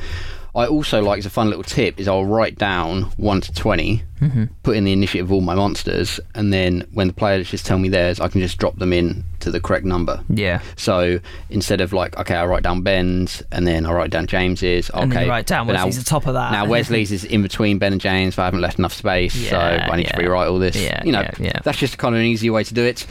[0.54, 4.04] I also like as a fun little tip is I'll write down one to 20
[4.22, 4.44] Mm-hmm.
[4.62, 7.80] put in the initiative of all my monsters, and then when the players just tell
[7.80, 10.24] me theirs, I can just drop them in to the correct number.
[10.30, 10.62] Yeah.
[10.76, 14.92] So instead of like, okay, I write down Ben's and then I write down James's.
[14.92, 16.52] Okay, And then you write down but now- Wesley's the top of that.
[16.52, 19.58] Now Wesley's is in between Ben and James, but I haven't left enough space, so
[19.58, 20.12] I need yeah.
[20.12, 20.76] to rewrite all this.
[20.76, 21.60] Yeah, you know, yeah, yeah.
[21.64, 23.08] that's just kind of an easy way to do it.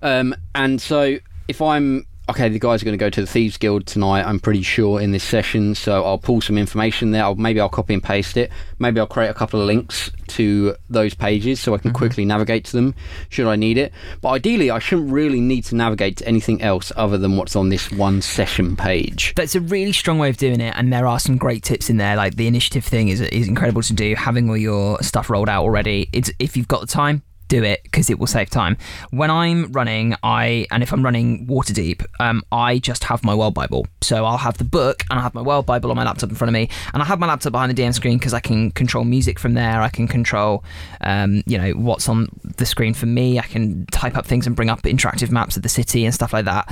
[0.00, 3.56] Um, and so if I'm okay, the guys are going to go to the Thieves
[3.56, 4.22] Guild tonight.
[4.22, 7.24] I'm pretty sure in this session, so I'll pull some information there.
[7.24, 8.50] I'll, maybe I'll copy and paste it.
[8.78, 11.88] Maybe I'll create a couple of links to those pages so I Mm-hmm.
[11.88, 12.94] can quickly navigate to them
[13.28, 13.92] should I need it.
[14.20, 17.70] But ideally, I shouldn't really need to navigate to anything else other than what's on
[17.70, 19.32] this one session page.
[19.34, 21.96] That's a really strong way of doing it, and there are some great tips in
[21.96, 22.14] there.
[22.14, 24.14] Like the initiative thing is is incredible to do.
[24.14, 27.82] Having all your stuff rolled out already, it's if you've got the time, do it
[27.82, 28.78] because it will save time.
[29.10, 33.52] When I'm running, I and if I'm running Waterdeep, um, I just have my World
[33.52, 33.86] Bible.
[34.00, 36.36] So I'll have the book and I have my World Bible on my laptop in
[36.36, 38.70] front of me, and I have my laptop behind the DM screen because I can
[38.70, 39.82] control music from there.
[39.82, 40.64] I can control,
[41.02, 43.38] um, you know, what's on the screen for me.
[43.38, 46.32] I can type up things and bring up interactive maps of the city and stuff
[46.32, 46.64] like that.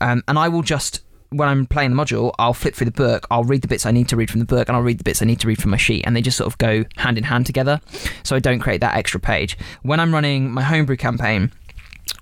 [0.00, 3.26] Um, and I will just when I'm playing the module, I'll flip through the book,
[3.30, 5.04] I'll read the bits I need to read from the book, and I'll read the
[5.04, 7.18] bits I need to read from my sheet, and they just sort of go hand
[7.18, 7.80] in hand together.
[8.22, 9.56] So I don't create that extra page.
[9.82, 11.52] When I'm running my homebrew campaign,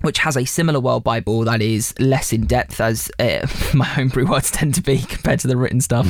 [0.02, 4.26] which has a similar world Bible that is less in depth as uh, my homebrew
[4.26, 6.06] words tend to be compared to the written stuff,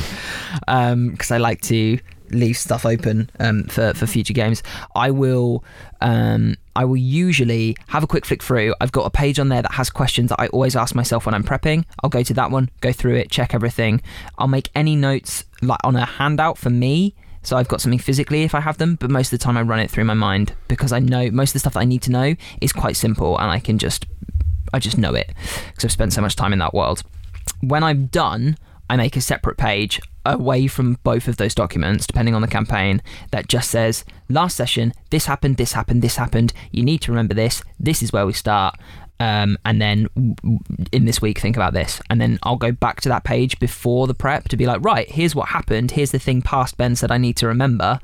[0.59, 1.99] because I like to
[2.33, 4.63] leave stuff open um, for for future games.
[4.95, 5.63] I will
[6.01, 8.73] um, I will usually have a quick flick through.
[8.79, 11.35] I've got a page on there that has questions that I always ask myself when
[11.35, 11.85] I'm prepping.
[12.03, 14.01] I'll go to that one, go through it, check everything.
[14.37, 17.15] I'll make any notes like on a handout for me.
[17.43, 19.63] So I've got something physically if I have them, but most of the time I
[19.63, 22.03] run it through my mind because I know most of the stuff that I need
[22.03, 24.05] to know is quite simple and I can just
[24.73, 25.33] I just know it
[25.67, 27.03] because I've spent so much time in that world.
[27.61, 28.57] When I'm done,
[28.91, 33.01] I make a separate page away from both of those documents, depending on the campaign,
[33.31, 36.51] that just says, last session, this happened, this happened, this happened.
[36.71, 37.63] You need to remember this.
[37.79, 38.77] This is where we start.
[39.21, 40.09] Um, and then
[40.91, 42.01] in this week, think about this.
[42.09, 45.09] And then I'll go back to that page before the prep to be like, right,
[45.09, 45.91] here's what happened.
[45.91, 48.01] Here's the thing past Ben said I need to remember.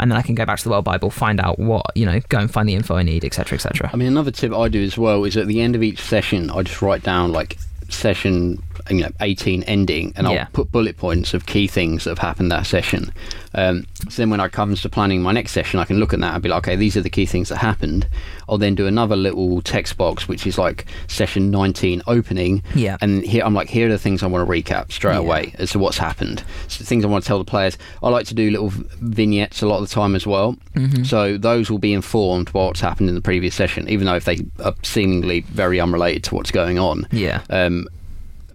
[0.00, 2.18] And then I can go back to the World Bible, find out what, you know,
[2.30, 3.90] go and find the info I need, etc., etc.
[3.92, 6.48] I mean, another tip I do as well is at the end of each session,
[6.48, 7.58] I just write down like
[7.90, 10.40] session you know 18 ending and Yeah.
[10.44, 13.12] i'll put bullet points of key things that have happened that session
[13.54, 16.20] um, so then when i comes to planning my next session i can look at
[16.20, 18.06] that and be like okay these are the key things that happened
[18.48, 22.98] i'll then do another little text box which is like session 19 opening Yeah.
[23.00, 25.20] and here i'm like here are the things i want to recap straight Yeah.
[25.20, 28.26] away as to what's happened so things i want to tell the players i like
[28.26, 28.70] to do little
[29.00, 31.04] vignettes a lot of the time as well Mm-hmm.
[31.04, 34.24] so those will be informed by what's happened in the previous session even though if
[34.24, 37.42] they are seemingly very unrelated to what's going on Yeah.
[37.48, 37.86] um,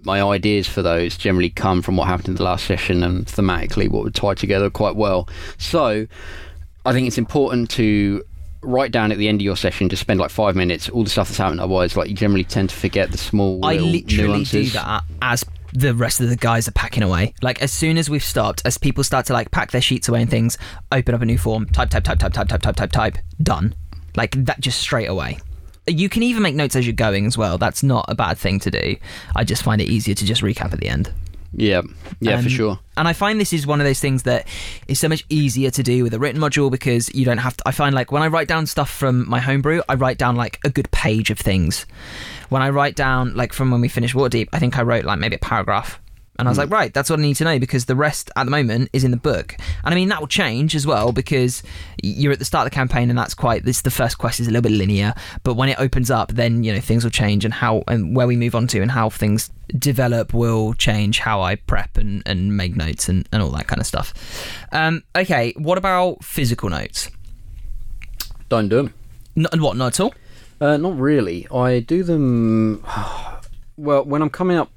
[0.03, 3.89] my ideas for those generally come from what happened in the last session and thematically
[3.89, 5.27] what would tie together quite well.
[5.57, 6.07] So
[6.85, 8.23] I think it's important to
[8.61, 11.09] write down at the end of your session, to spend like five minutes, all the
[11.09, 11.59] stuff that's happened.
[11.59, 13.63] Otherwise, like you generally tend to forget the small.
[13.65, 14.73] I literally nuances.
[14.73, 17.33] do that as the rest of the guys are packing away.
[17.41, 20.21] Like as soon as we've stopped, as people start to like pack their sheets away
[20.21, 20.57] and things,
[20.91, 23.75] open up a new form, type, type, type, type, type, type, type, type, type, done.
[24.15, 25.37] Like that just straight away.
[25.89, 27.57] You can even make notes as you're going as well.
[27.57, 28.95] That's not a bad thing to do.
[29.35, 31.11] I just find it easier to just recap at the end.
[31.51, 31.81] Yeah,
[32.19, 32.79] yeah, for Um, sure.
[32.95, 34.47] And I find this is one of those things that
[34.87, 37.63] is so much easier to do with a written module because you don't have to.
[37.67, 40.59] I find like when I write down stuff from my homebrew, I write down like
[40.63, 41.87] a good page of things.
[42.49, 45.17] When I write down like from when we finished Waterdeep, I think I wrote like
[45.17, 45.99] maybe a paragraph.
[46.39, 48.45] And I was like, right, that's what I need to know because the rest at
[48.45, 49.55] the moment is in the book.
[49.83, 51.61] And I mean, that will change as well because
[52.01, 54.47] you're at the start of the campaign and that's quite, this the first quest is
[54.47, 55.13] a little bit linear.
[55.43, 58.25] But when it opens up, then, you know, things will change and how, and where
[58.25, 62.55] we move on to and how things develop will change how I prep and, and
[62.55, 64.13] make notes and, and all that kind of stuff.
[64.71, 67.11] Um, okay, what about physical notes?
[68.47, 68.93] Don't do them.
[69.35, 70.13] N- what, not at all?
[70.61, 71.47] Uh, not really.
[71.53, 72.83] I do them.
[73.81, 74.69] Well, when I'm coming up,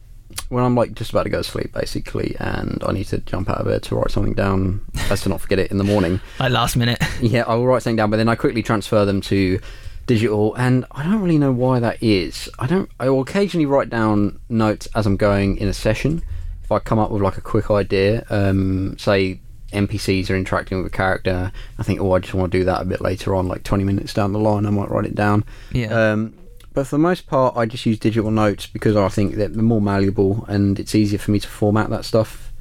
[0.48, 3.48] when I'm like just about to go to sleep, basically, and I need to jump
[3.50, 6.20] out of bed to write something down, best to not forget it in the morning.
[6.38, 7.02] Like last minute.
[7.20, 9.60] Yeah, I will write something down, but then I quickly transfer them to
[10.06, 12.48] digital, and I don't really know why that is.
[12.58, 12.90] I don't.
[12.98, 16.22] I will occasionally write down notes as I'm going in a session.
[16.64, 19.40] If I come up with like a quick idea, um, say
[19.72, 22.82] NPCs are interacting with a character, I think, oh, I just want to do that
[22.82, 25.44] a bit later on, like 20 minutes down the line, I might write it down.
[25.72, 26.12] Yeah.
[26.12, 26.34] Um,
[26.72, 29.62] but for the most part, I just use digital notes because I think that they're
[29.62, 32.52] more malleable and it's easier for me to format that stuff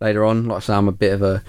[0.00, 0.46] later on.
[0.46, 1.42] Like I say, I'm a bit of a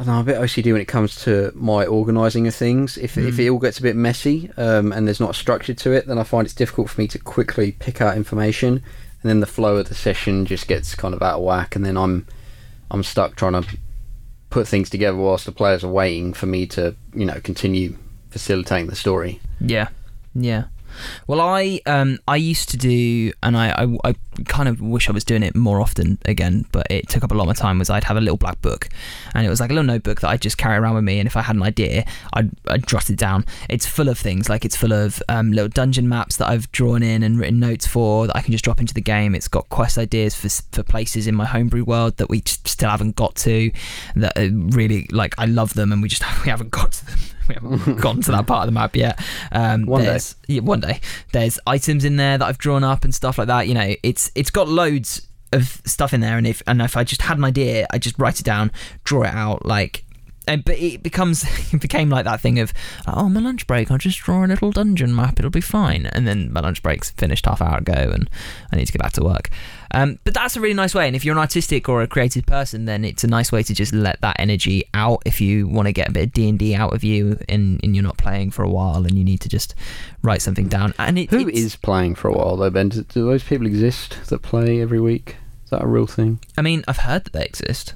[0.00, 2.96] I don't know, I'm a bit OCD when it comes to my organising of things.
[2.96, 5.92] If, if it all gets a bit messy um, and there's not a structure to
[5.92, 9.40] it, then I find it's difficult for me to quickly pick out information, and then
[9.40, 12.28] the flow of the session just gets kind of out of whack, and then I'm
[12.92, 13.76] I'm stuck trying to
[14.50, 17.96] put things together whilst the players are waiting for me to you know continue
[18.30, 19.40] facilitating the story.
[19.60, 19.88] Yeah,
[20.32, 20.66] yeah.
[21.26, 25.12] Well, I um I used to do, and I, I I kind of wish I
[25.12, 27.78] was doing it more often again, but it took up a lot of my time.
[27.78, 28.88] Was I'd have a little black book,
[29.34, 31.26] and it was like a little notebook that I'd just carry around with me, and
[31.26, 33.44] if I had an idea, I'd, I'd jot it down.
[33.68, 37.02] It's full of things, like it's full of um, little dungeon maps that I've drawn
[37.02, 39.34] in and written notes for that I can just drop into the game.
[39.34, 43.16] It's got quest ideas for for places in my homebrew world that we still haven't
[43.16, 43.70] got to.
[44.16, 47.18] That are really like I love them, and we just we haven't got to them.
[47.48, 49.18] We haven't gotten to that part of the map yet.
[49.52, 50.06] Um, One day.
[50.08, 51.00] there's- yeah, one day.
[51.32, 53.68] There's items in there that I've drawn up and stuff like that.
[53.68, 57.04] You know, it's it's got loads of stuff in there, and if and if I
[57.04, 58.70] just had an idea, I just write it down,
[59.04, 60.04] draw it out, like.
[60.48, 62.72] And, but it becomes it became like that thing of
[63.06, 66.26] oh my lunch break I'll just draw a little dungeon map it'll be fine and
[66.26, 68.30] then my lunch break's finished half hour ago and
[68.72, 69.50] I need to get back to work
[69.92, 72.46] um, but that's a really nice way and if you're an artistic or a creative
[72.46, 75.86] person then it's a nice way to just let that energy out if you want
[75.86, 78.62] to get a bit of D&D out of you and, and you're not playing for
[78.62, 79.74] a while and you need to just
[80.22, 82.88] write something down and it, Who is playing for a while though, Ben?
[82.88, 85.36] Do, do those people exist that play every week?
[85.64, 86.40] Is that a real thing?
[86.56, 87.94] I mean I've heard that they exist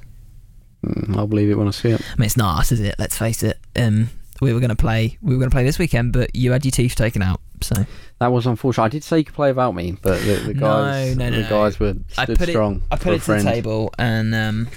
[1.15, 2.01] I'll believe it when I see it.
[2.01, 2.95] I mean, it's not us, is it?
[2.99, 3.57] Let's face it.
[3.75, 4.09] Um,
[4.41, 5.17] we were going to play.
[5.21, 7.39] We were going to play this weekend, but you had your teeth taken out.
[7.61, 7.85] So
[8.19, 8.83] That was unfortunate.
[8.83, 11.43] I did say you could play without me, but the, the guys, no, no, the
[11.43, 11.49] no.
[11.49, 12.75] guys were I stood put strong.
[12.77, 12.81] it.
[12.91, 14.67] I put it to the table, and um,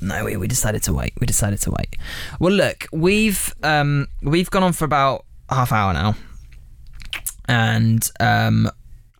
[0.00, 1.12] no, we, we decided to wait.
[1.18, 1.96] We decided to wait.
[2.38, 6.14] Well, look, we've um, we've gone on for about half hour now,
[7.48, 8.70] and um,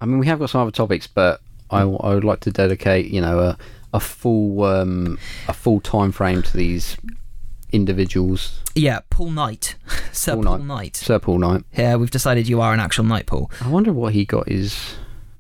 [0.00, 1.40] I mean, we have got some other topics, but
[1.70, 3.58] I, I would like to dedicate, you know, a,
[3.92, 6.96] a full um, a full time frame to these
[7.72, 8.62] individuals.
[8.74, 9.74] yeah, Paul Knight,
[10.12, 10.66] Sir Paul Paul, Knight.
[10.66, 10.96] Knight.
[10.96, 11.64] Sir Paul Knight.
[11.76, 13.50] Yeah, we've decided you are an actual knight, Paul.
[13.60, 14.94] I wonder what he got his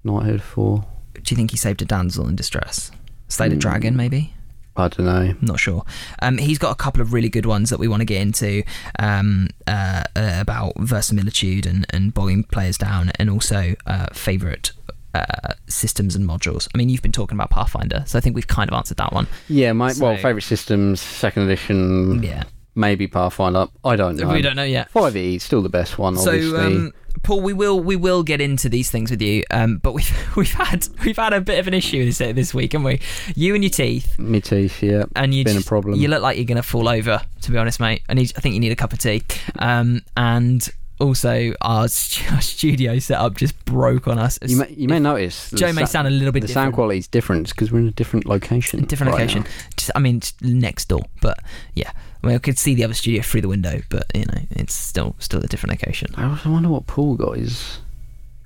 [0.04, 0.84] knighthood for.
[1.14, 2.90] Do you think he saved a damsel in distress?
[3.28, 3.60] Slayed a Mm.
[3.60, 4.32] dragon, maybe.
[4.78, 5.34] I don't know.
[5.40, 5.84] not sure.
[6.20, 8.62] Um, he's got a couple of really good ones that we want to get into
[8.98, 14.72] um, uh, uh, about verisimilitude and, and bogging players down, and also uh, favorite
[15.16, 16.68] uh, systems and modules.
[16.74, 19.12] I mean, you've been talking about Pathfinder, so I think we've kind of answered that
[19.12, 19.26] one.
[19.48, 22.44] Yeah, my well, favorite systems, second edition, Yeah,
[22.74, 23.68] maybe Pathfinder.
[23.84, 24.28] I don't know.
[24.28, 24.90] we don't know yet.
[24.90, 26.50] Five E still the best one, obviously.
[26.50, 26.92] So, um,
[27.22, 30.52] Paul, we will we will get into these things with you, um, but we've we've
[30.52, 33.00] had we've had a bit of an issue this this week, haven't we?
[33.34, 35.04] You and your teeth, Me teeth, yeah.
[35.16, 35.98] and you Been a problem.
[35.98, 37.20] You look like you're gonna fall over.
[37.42, 38.32] To be honest, mate, I need.
[38.36, 39.22] I think you need a cup of tea.
[39.58, 44.38] Um, and also our, st- our studio setup just broke on us.
[44.44, 46.66] You may, you may notice the Joe may sa- sound a little bit the different.
[46.66, 48.84] sound quality is different because we're in a different location.
[48.84, 49.44] different right location.
[49.76, 51.38] Just, I mean, next door, but
[51.74, 51.90] yeah.
[52.22, 54.74] I mean, I could see the other studio through the window, but you know, it's
[54.74, 56.12] still still a different location.
[56.16, 57.78] I also wonder what Paul got his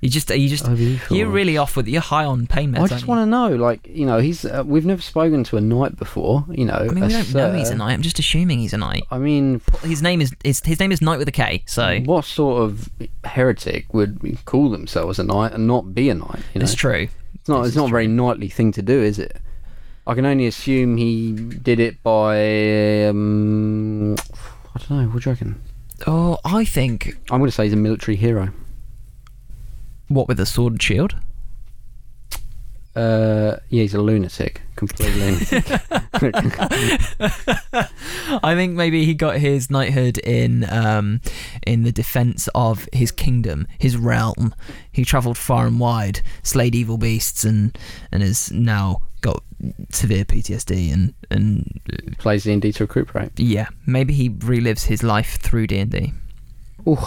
[0.01, 2.79] You just you just OBE you're really off with you're high on pain meds.
[2.79, 4.43] I just want to know, like, you know, he's.
[4.43, 6.73] Uh, we've never spoken to a knight before, you know.
[6.73, 7.93] I mean, we don't know he's a knight.
[7.93, 9.03] I'm just assuming he's a knight.
[9.11, 11.63] I mean, His name is his, his name is Knight with a K.
[11.67, 12.89] So what sort of
[13.25, 16.39] heretic would call themselves a knight and not be a knight?
[16.55, 17.07] You know, it's true.
[17.35, 17.59] it's not.
[17.61, 19.37] this It's not a very knightly thing to do, is it?
[20.07, 23.05] I can only assume he did it by.
[23.05, 25.07] Um, I don't know.
[25.09, 25.61] What do you reckon?
[26.07, 28.49] Oh, I think I'm going to say he's a military hero.
[30.13, 31.15] What with a sword and shield.
[32.93, 35.63] Uh, yeah, he's a lunatic, complete lunatic.
[38.43, 41.21] I think maybe he got his knighthood in um,
[41.65, 44.53] in the defense of his kingdom, his realm.
[44.91, 47.77] He travelled far and wide, slayed evil beasts, and
[48.11, 49.41] and has now got
[49.91, 50.91] severe PTSD.
[50.91, 53.39] And and uh, Plays the D to recuperate.
[53.39, 56.13] yeah, maybe he relives his life through D and D.
[56.85, 56.97] Ooh,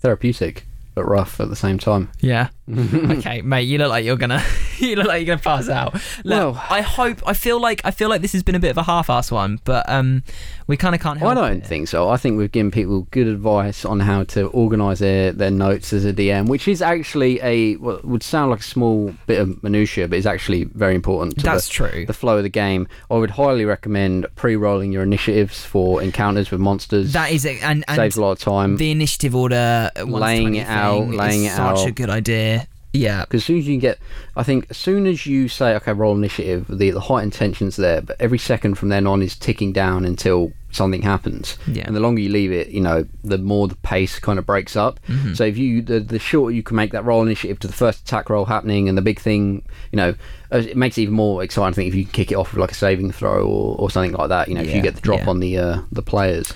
[0.00, 2.10] therapeutic, but rough at the same time.
[2.20, 2.48] Yeah.
[3.18, 4.42] okay, mate, you look like you're gonna
[4.78, 5.94] you look like you're gonna pass out.
[6.24, 8.70] Look, Well- I hope I feel like I feel like this has been a bit
[8.70, 10.22] of a half-ass one, but um,
[10.66, 11.30] we kind of can't help.
[11.30, 11.66] I don't it.
[11.66, 12.08] think so.
[12.08, 16.04] I think we've given people good advice on how to organise their, their notes as
[16.04, 20.08] a DM, which is actually a what would sound like a small bit of minutia,
[20.08, 22.06] but is actually very important to That's the, true.
[22.06, 22.88] the flow of the game.
[23.10, 27.12] I would highly recommend pre-rolling your initiatives for encounters with monsters.
[27.12, 28.76] That is it, and and saves a lot of time.
[28.76, 31.86] the initiative order, Laying it out, laying it such out.
[31.86, 32.61] a good idea.
[32.92, 33.98] Yeah, Because as soon as you get,
[34.36, 38.02] I think as soon as you say, okay, roll initiative, the, the high intention's there,
[38.02, 41.56] but every second from then on is ticking down until something happens.
[41.66, 41.84] Yeah.
[41.86, 44.76] And the longer you leave it, you know, the more the pace kind of breaks
[44.76, 45.00] up.
[45.08, 45.32] Mm-hmm.
[45.34, 48.02] So if you, the, the shorter you can make that roll initiative to the first
[48.02, 50.14] attack roll happening and the big thing, you know,
[50.52, 52.52] uh, it makes it even more exciting, I think, if you can kick it off
[52.52, 54.96] with like a saving throw or, or something like that, you know, if you get
[54.96, 55.30] the drop yeah.
[55.30, 56.52] on the uh, the players.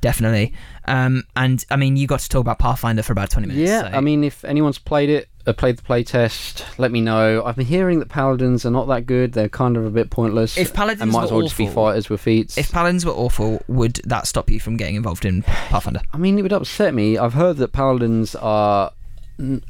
[0.00, 0.54] definitely.
[0.86, 3.68] Um, and I mean, you got to talk about Pathfinder for about twenty minutes.
[3.68, 7.44] Yeah, so- I mean, if anyone's played it, uh, played the playtest, let me know.
[7.44, 9.32] I've been hearing that paladins are not that good.
[9.32, 10.58] They're kind of a bit pointless.
[10.58, 12.58] If paladins and might were as well just be fighters with feats.
[12.58, 16.00] if paladins were awful, would that stop you from getting involved in Pathfinder?
[16.12, 17.16] I mean, it would upset me.
[17.18, 18.92] I've heard that paladins are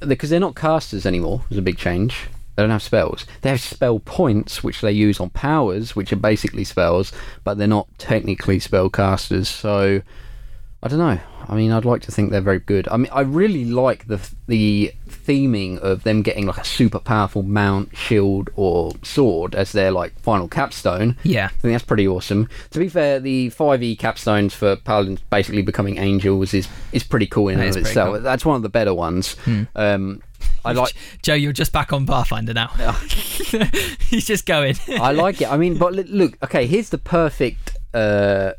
[0.07, 1.43] because they're not casters anymore.
[1.49, 2.29] There's a big change.
[2.55, 3.27] They don't have spells.
[3.43, 7.13] They have spell points, which they use on powers, which are basically spells,
[7.45, 9.49] but they're not technically spell casters.
[9.49, 10.01] So
[10.83, 11.19] I don't know.
[11.49, 12.87] I mean, I'd like to think they're very good.
[12.89, 17.43] I mean, I really like the the theming of them getting like a super powerful
[17.43, 21.17] mount, shield, or sword as their like final capstone.
[21.23, 22.49] Yeah, I think that's pretty awesome.
[22.71, 27.49] To be fair, the 5e capstones for paladins basically becoming angels is is pretty cool
[27.49, 28.09] in That and of itself.
[28.09, 28.19] cool.
[28.19, 28.25] Hmm.
[28.25, 29.35] That's one of the better ones.
[29.75, 30.23] Um,
[30.65, 32.69] I like Joe, you're just back on Pathfinder now.
[34.01, 34.77] He's just going.
[34.89, 35.51] I like it.
[35.51, 38.53] I mean, but look, okay, here's the perfect uh,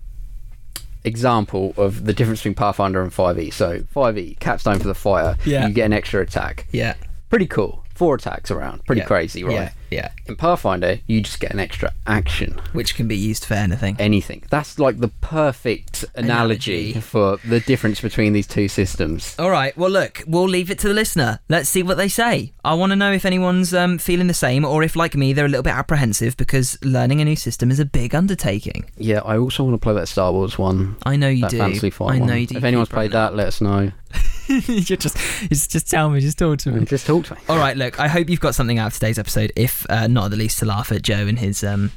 [1.04, 3.52] example of the difference between Pathfinder and 5e.
[3.54, 5.68] So 5e capstone for the fire, Yeah.
[5.68, 6.68] you get an extra attack.
[6.72, 6.96] yeah,
[7.30, 7.84] Pretty cool.
[7.96, 8.86] four attacks around.
[8.86, 9.08] Pretty Yeah.
[9.08, 9.54] crazy, right?
[9.54, 10.10] Yeah, yeah.
[10.28, 12.60] In Pathfinder, you just get an extra action.
[12.74, 13.96] Which can be used for anything.
[14.00, 14.44] Anything.
[14.50, 17.02] That's like the perfect analogy, Analogy.
[17.02, 19.36] for the difference between these two systems.
[19.40, 19.76] All right.
[19.78, 21.40] Well, look, we'll leave it to the listener.
[21.50, 22.54] Let's see what they say.
[22.64, 25.46] I want to know if anyone's um, feeling the same, or if, like me, they're
[25.46, 28.90] a little bit apprehensive because learning a new system is a big undertaking.
[28.98, 30.98] Yeah, I also want to play that Star Wars one.
[31.04, 31.58] I know you that do.
[31.58, 32.40] Fantasy Flight I know one.
[32.40, 32.58] you do.
[32.58, 33.92] If anyone's played that, let us know.
[34.48, 35.18] you just,
[35.50, 36.20] just, just tell me.
[36.22, 36.86] Just talk to me.
[36.86, 37.42] Just talk to me.
[37.50, 37.76] All right.
[37.76, 39.52] Look, I hope you've got something out of today's episode.
[39.56, 41.92] If uh, not, the least to laugh at Joe and his um,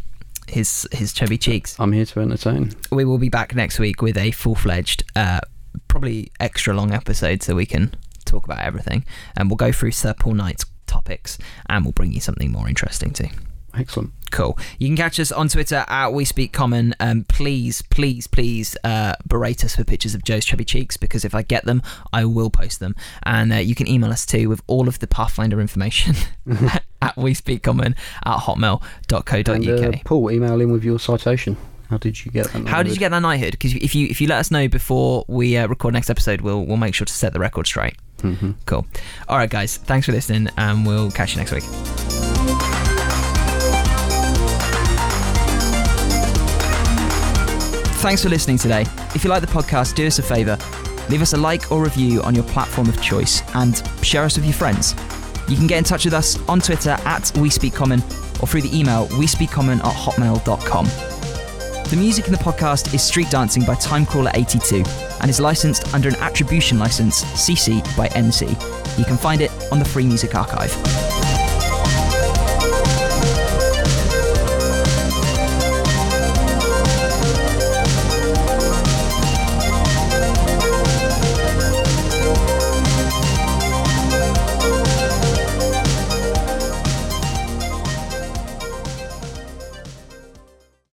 [0.48, 1.78] his his chubby cheeks.
[1.78, 2.72] I'm here to entertain.
[2.90, 5.40] We will be back next week with a full fledged, uh,
[5.88, 9.04] probably extra long episode, so we can talk about everything,
[9.36, 13.12] and we'll go through Sir Paul Knight's topics, and we'll bring you something more interesting
[13.12, 13.28] too.
[13.74, 14.12] Excellent.
[14.30, 14.58] Cool.
[14.78, 16.94] You can catch us on Twitter at We Speak Common.
[17.00, 21.34] Um, please, please, please uh, berate us for pictures of Joe's chubby cheeks because if
[21.34, 22.94] I get them, I will post them.
[23.24, 26.14] And uh, you can email us too with all of the Pathfinder information
[26.72, 27.94] at At we Speak Common
[28.24, 29.48] at hotmail.co.uk.
[29.48, 31.56] And uh, Paul, email in with your citation.
[31.88, 32.66] How did you get that?
[32.68, 33.52] How did you get that knighthood?
[33.52, 36.64] Because if you if you let us know before we uh, record next episode, we'll
[36.64, 37.96] we'll make sure to set the record straight.
[38.20, 38.86] hmm Cool.
[39.28, 39.76] All right, guys.
[39.76, 41.64] Thanks for listening, and we'll catch you next week.
[48.02, 48.82] Thanks for listening today.
[49.14, 50.56] If you like the podcast, do us a favour.
[51.10, 54.46] Leave us a like or review on your platform of choice and share us with
[54.46, 54.94] your friends.
[55.50, 58.00] You can get in touch with us on Twitter at We Speak Common
[58.40, 60.86] or through the email we speak common at hotmail.com.
[61.90, 66.14] The music in the podcast is Street Dancing by Timecrawler82 and is licensed under an
[66.16, 68.48] attribution license CC by NC.
[68.96, 70.70] You can find it on the Free Music Archive.